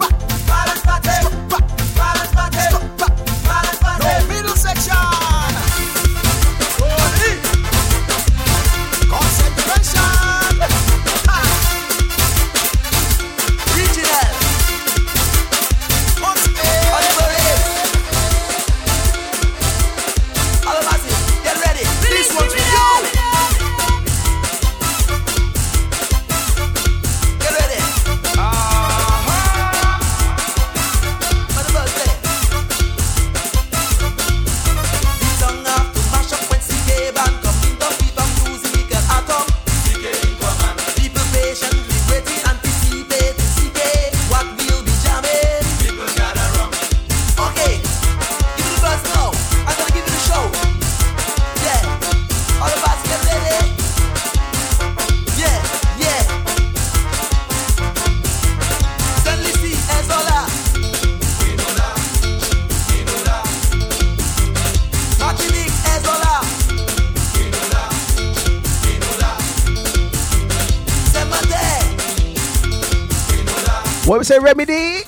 [74.22, 75.02] What we say, Remedy?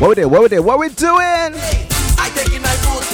[0.00, 0.24] What we did?
[0.24, 0.60] What we did?
[0.60, 1.20] What we doing?
[1.20, 3.04] I take my food.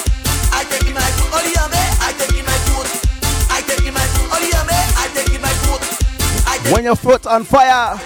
[0.54, 1.26] I take in my food.
[1.34, 1.82] Oliame.
[1.98, 2.86] I take my food.
[3.50, 4.30] I take in my food.
[4.30, 4.78] Oliame.
[4.94, 6.72] I take my food.
[6.72, 7.96] When your foot on fire.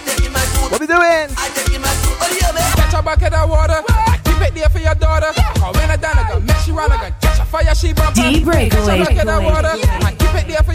[0.70, 1.28] What we doing?
[1.36, 2.16] I take in my food.
[2.16, 2.76] Oliame.
[2.76, 3.84] Catch a bucket of water.
[3.90, 5.32] I keep it there for your daughter.
[5.34, 6.92] Cause when I done, I gon' mess you around.
[6.92, 8.14] I gon' catch a fire, she bumper.
[8.14, 8.70] D breakaway.
[8.70, 9.72] Catch a bucket of water.
[10.00, 10.15] I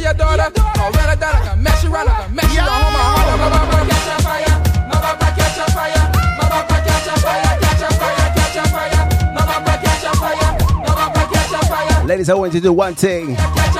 [0.01, 0.49] your daughter.
[0.51, 2.09] Cause when I done, I gon' mess you around.
[2.09, 2.93] I gon' mess you around.
[2.93, 3.37] My heart.
[3.37, 4.55] My bumper catch a fire.
[4.89, 6.03] My bumper catch a fire.
[6.37, 7.53] My bumper catch a fire.
[7.61, 8.27] Catch a fire.
[8.33, 9.03] Catch a fire.
[9.35, 10.51] My bumper catch a fire.
[10.81, 12.05] My bumper catch a fire.
[12.05, 13.35] Ladies, I want you to do one thing.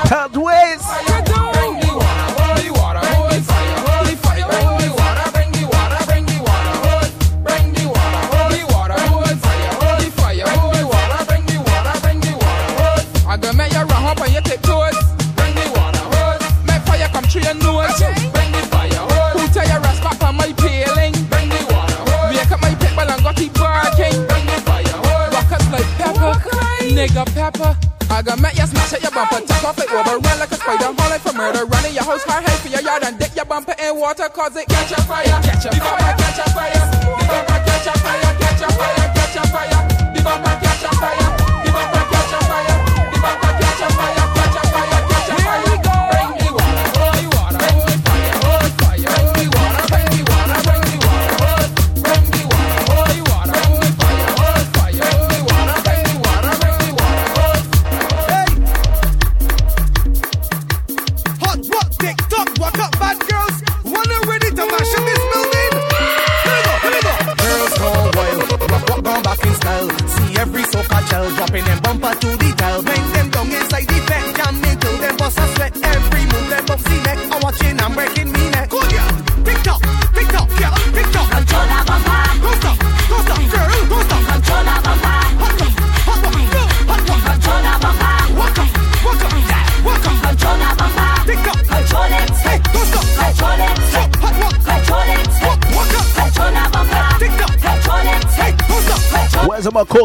[0.06, 1.41] Count ways.
[29.12, 32.24] Bumper, take off it over, run like a spider, hauling for murder, running your house
[32.24, 35.02] car, head for your yard, and dip your bumper in water, cause it catch a
[35.02, 37.01] fire, catch a fire, catch a fire,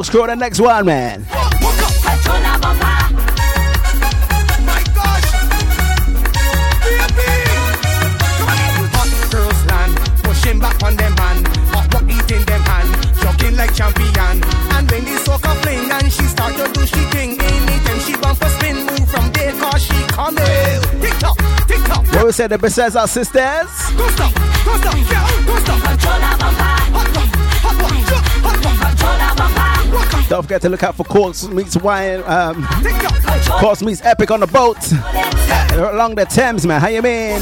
[0.08, 1.26] Where's my corkscrew on the next one, man?
[1.26, 2.98] Control that bumper.
[4.64, 5.28] My gosh.
[8.96, 9.94] Hot girls land,
[10.24, 12.90] pushing back on them hand, hot rock eating them hand,
[13.22, 14.44] jogging like champion.
[14.76, 18.42] And when the soca fling and she start to do she thing, anytime she bump
[18.42, 20.82] a spin, move from there cause she coming.
[21.02, 22.06] Tick tock, tick tock.
[22.14, 23.68] What we say the besides our sisters?
[23.98, 26.37] Don't stop, don't stop, yeah, don't stop.
[30.30, 32.22] Don't forget to look out for Corks meets wine.
[32.26, 32.68] Um.
[33.60, 34.78] Corks meets Epic on the boat
[35.74, 36.82] along the Thames, man.
[36.82, 37.42] How you mean?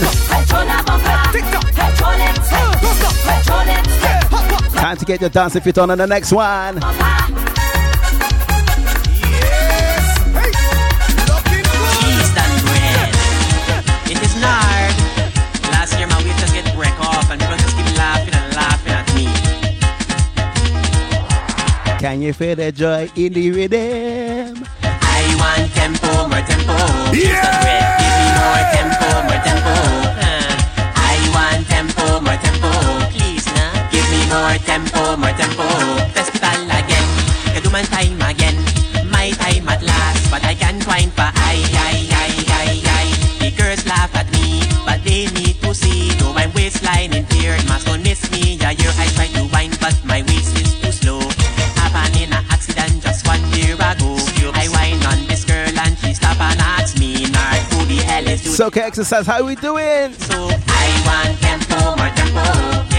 [4.75, 6.79] Time to get your if you're on the next one.
[22.15, 24.63] Can you feel the joy in the rhythm?
[24.87, 26.79] I want tempo, more tempo.
[27.11, 27.91] Cheese done bread.
[27.99, 29.75] Give me more tempo, more tempo.
[30.23, 30.47] Uh,
[30.95, 32.71] I want tempo, more tempo.
[33.11, 33.91] Please now.
[33.91, 35.67] Give me more tempo, more tempo.
[36.15, 37.09] Festival again.
[37.51, 38.55] Kaduman time again.
[39.11, 43.05] My time at last, but I can't find for I, I, I, I, I.
[43.43, 46.15] The girls laugh at me, but they need to see.
[46.15, 48.34] Though my waistline impaired, must don't miss me.
[58.55, 60.13] Soca exercise, how we doing?
[60.13, 62.39] So I want tempo, more tempo.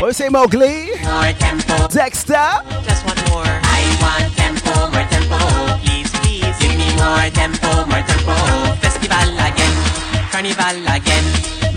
[0.01, 0.93] What we say, Mowgli?
[1.03, 1.89] More tempo.
[1.89, 2.61] Dexter?
[2.85, 3.49] Just one more.
[3.49, 5.39] I want tempo, more tempo.
[5.81, 8.37] Please, please, give me more tempo, more tempo.
[8.85, 9.77] Festival again,
[10.31, 11.25] carnival again.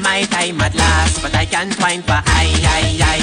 [0.01, 3.18] My time at last, but I can't whine for I, I, I, I, I.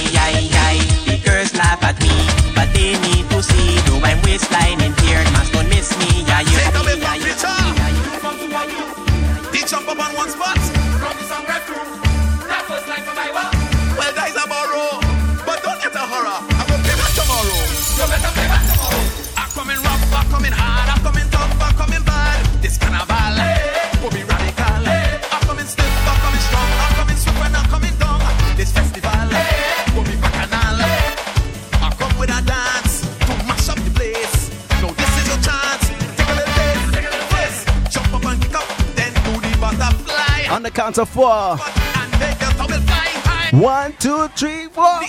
[40.87, 41.57] count of four.
[41.99, 43.59] And make your towel fly high.
[43.59, 45.03] One, two, three, four.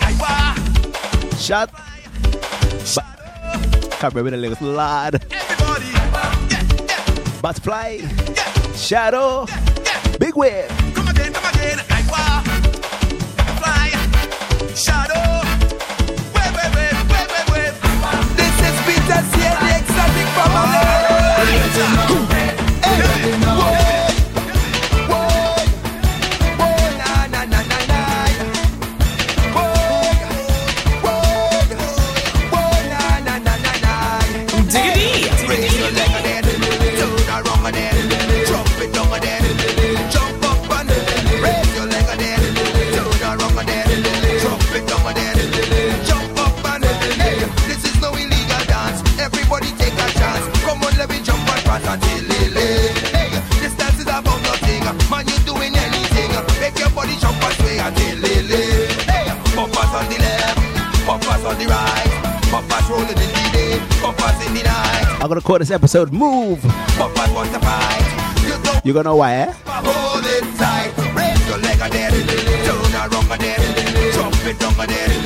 [1.38, 1.70] Shut.
[3.99, 5.24] Come with a little lad.
[7.41, 7.99] Butterfly.
[8.76, 9.45] Shadow.
[10.20, 10.86] Big wave.
[65.88, 66.61] Episode Move.
[68.84, 69.53] You gonna know why, eh?
[69.65, 70.91] hold it tight.
[71.47, 72.11] Your leg a there,
[72.65, 75.16] turn around a there, jump it down a there,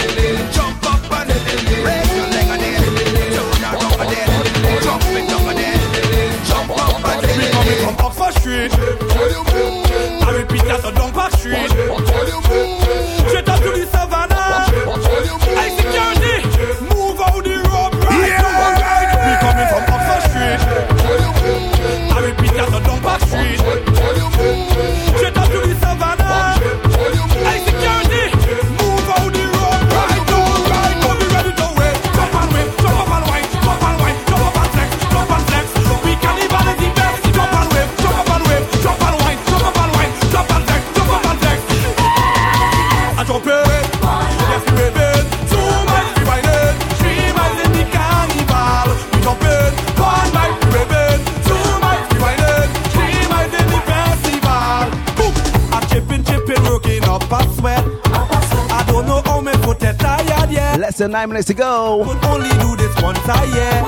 [61.10, 62.04] Nine minutes to go.
[62.06, 63.82] Could only do this once a year.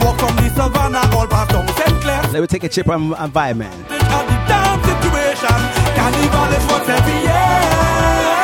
[0.00, 2.00] Walk from the savannah all past St.
[2.00, 2.22] Clair.
[2.32, 3.84] Let me take a chip and, and man.
[5.96, 8.35] Carnival is every year.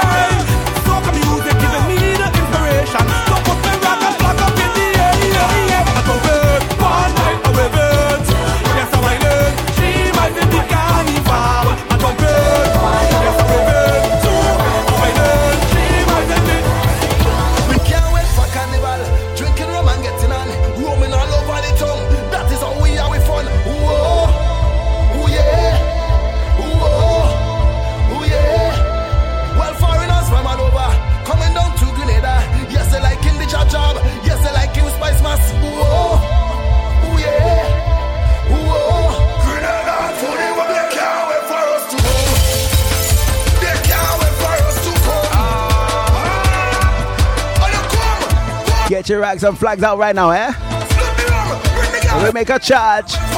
[49.13, 50.53] dirty rags and flags out right now, eh?
[52.25, 53.32] We make a charge.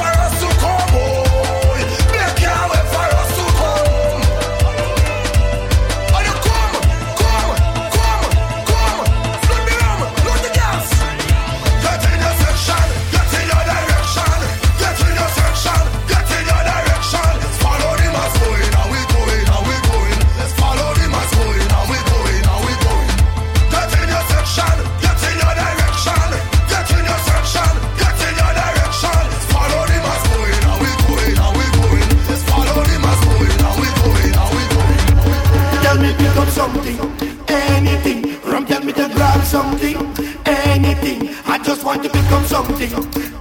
[41.85, 42.91] want to become something,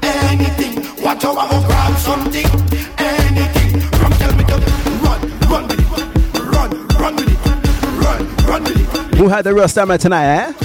[0.02, 1.02] anything.
[1.02, 2.44] Watch how I will grab something,
[2.98, 3.80] anything.
[3.98, 4.56] From tell me to
[5.02, 5.88] run, run with it,
[6.52, 7.40] run, run with it,
[8.04, 9.14] run, run with it.
[9.16, 10.63] Who had the real stamina tonight, eh?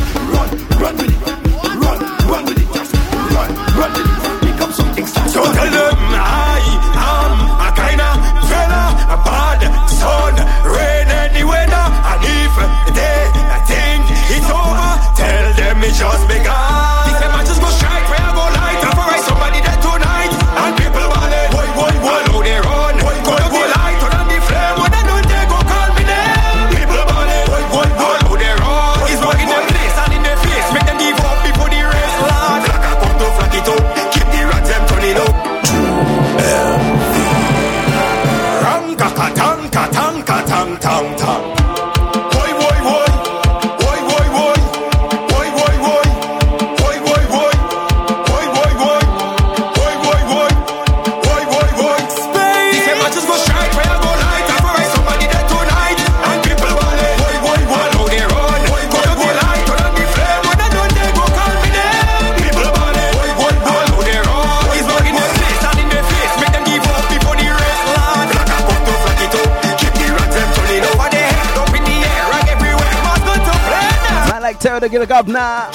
[74.90, 75.70] regular gov now.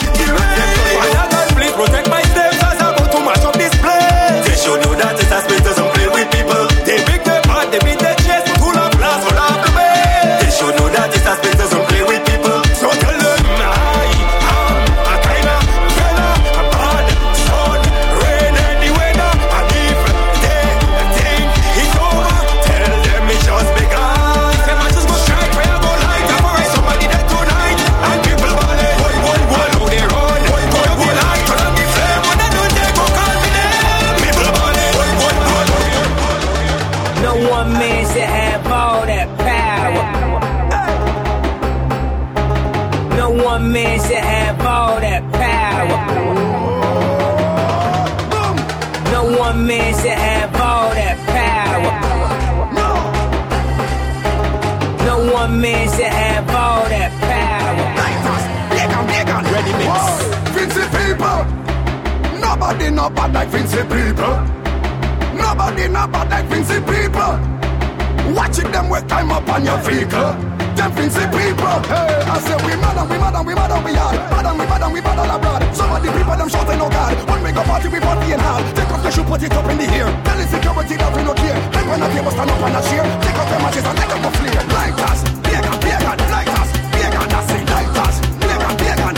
[69.55, 70.35] on your vehicle.
[70.75, 71.79] Them fancy people.
[71.87, 74.19] Hey, I say we mad and we mad and we mad and we hard.
[74.35, 75.63] Mad and we mad and we mad all abroad.
[75.71, 77.15] Some of the people them shouting no God.
[77.31, 78.67] When we go party we party and hard.
[78.75, 80.11] Take off the shoe, put it up in the air.
[80.27, 81.59] Tell the security that we no care.
[81.71, 83.07] Hang on the table, stand up and a cheer.
[83.23, 84.63] Take off your matches and let them go flare.
[84.75, 89.15] Like us, pagan, pagan, like us, pagan, that's it, like us, pagan, pagan.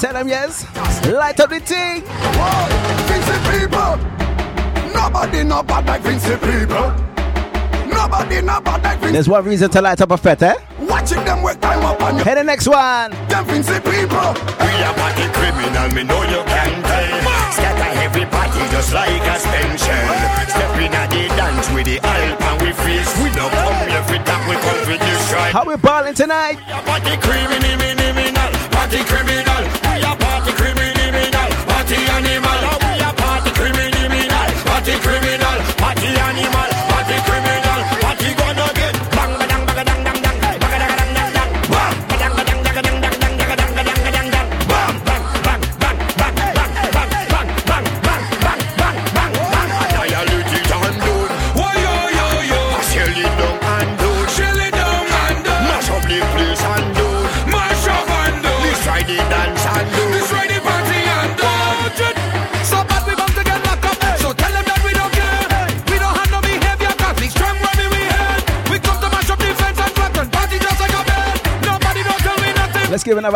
[0.00, 0.64] Tell them yes.
[1.04, 2.00] Light up the thing.
[2.40, 2.90] Whoa.
[5.20, 6.88] Nobody no bad like people.
[7.92, 10.40] Nobody no bad like There's one reason to light up a fete?
[10.40, 10.54] eh?
[10.80, 12.24] Watching them work time up on you.
[12.24, 13.10] Hey, the next one.
[13.28, 14.32] Them Vincy people.
[14.64, 17.52] We are body criminal, me know you can tell.
[17.52, 20.08] Scatter everybody just like a suspension.
[20.56, 22.72] Stepping at the dance with the and we.
[23.20, 25.52] We don't come here for that, we come for.
[25.52, 26.56] How we balling tonight?
[26.64, 26.80] We are
[27.20, 28.48] criminal,
[29.04, 29.68] criminal.
[29.84, 30.16] We are
[30.56, 31.44] criminal,
[32.08, 32.69] animal.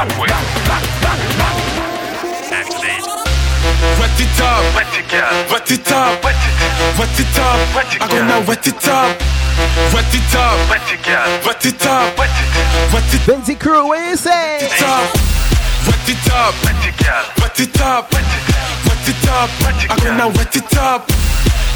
[0.00, 1.40] one you slap with.
[3.98, 5.44] Wet it up, Wet it, girl.
[5.50, 7.58] wet it up, Wet it, wet it up.
[8.00, 9.20] I gonna wet it up,
[9.92, 11.28] wet it up, wet it, girl.
[11.44, 12.30] wet it up, Wet
[13.12, 14.58] it, wet it crew, what you say?
[14.60, 17.24] wet it up, wet it, girl.
[17.40, 18.44] wet it up, Wet it,
[18.88, 19.50] wet it up.
[19.90, 21.08] I gonna wet it up,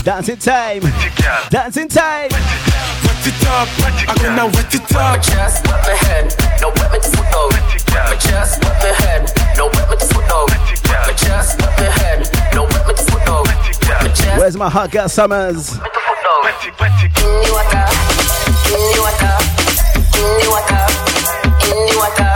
[0.05, 0.82] Dancing time.
[0.82, 1.40] wet it, girl.
[1.51, 2.28] Dancing time.
[2.31, 3.68] wet it up.
[3.81, 4.51] Wet it, I gonna girl.
[4.52, 5.22] wet it up.
[5.22, 7.48] chest, wet my head, no wet my foot though.
[7.48, 8.05] Wet it, girl.
[8.05, 10.44] My chest, wet my head, no wet my foot though.
[10.44, 11.02] Wet it, girl.
[11.09, 12.20] My chest, wet my head,
[12.55, 13.43] no wet my foot though.
[13.48, 14.01] Wet it, girl.
[14.02, 15.72] My chest, Where's my hot girl Summers?
[15.72, 16.40] wet my foot though.
[16.44, 17.85] Wet it, wet it, In the water,
[18.76, 19.36] in the water,
[20.20, 20.85] in the water,
[21.64, 22.34] in the water,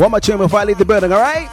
[0.00, 1.50] One more tune before I leave the building, alright?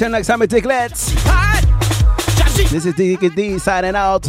[0.00, 0.96] pretend like I'm a dicklet.
[2.72, 4.26] This is Diggy D signing out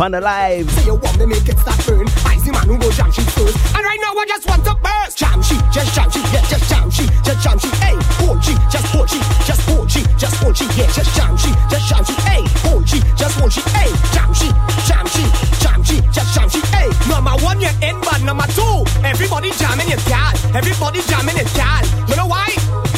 [0.00, 0.68] on the live.
[0.70, 2.10] Say you want me make it start burn.
[2.26, 3.54] I see man who go jam sheet first.
[3.70, 5.16] And right now I just want to burst.
[5.16, 7.74] Jam sheet, just jam sheet, yeah, just jam sheet, just jam sheet.
[7.78, 11.36] Hey, hold she, just hold she, just hold she, just hold she, yeah, just jam
[11.38, 12.20] sheet, just jam sheet.
[12.26, 13.68] Hey, hold she, just hold sheet.
[13.78, 14.54] Hey, jam sheet,
[14.90, 15.30] jam sheet,
[15.62, 16.66] jam sheet, just jam sheet.
[16.74, 20.34] Hey, number one you're in, but number two everybody jamming your dad.
[20.50, 21.86] Everybody jamming your dad.
[22.10, 22.50] You know why?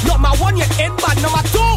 [0.08, 1.67] Number one you in, but number two.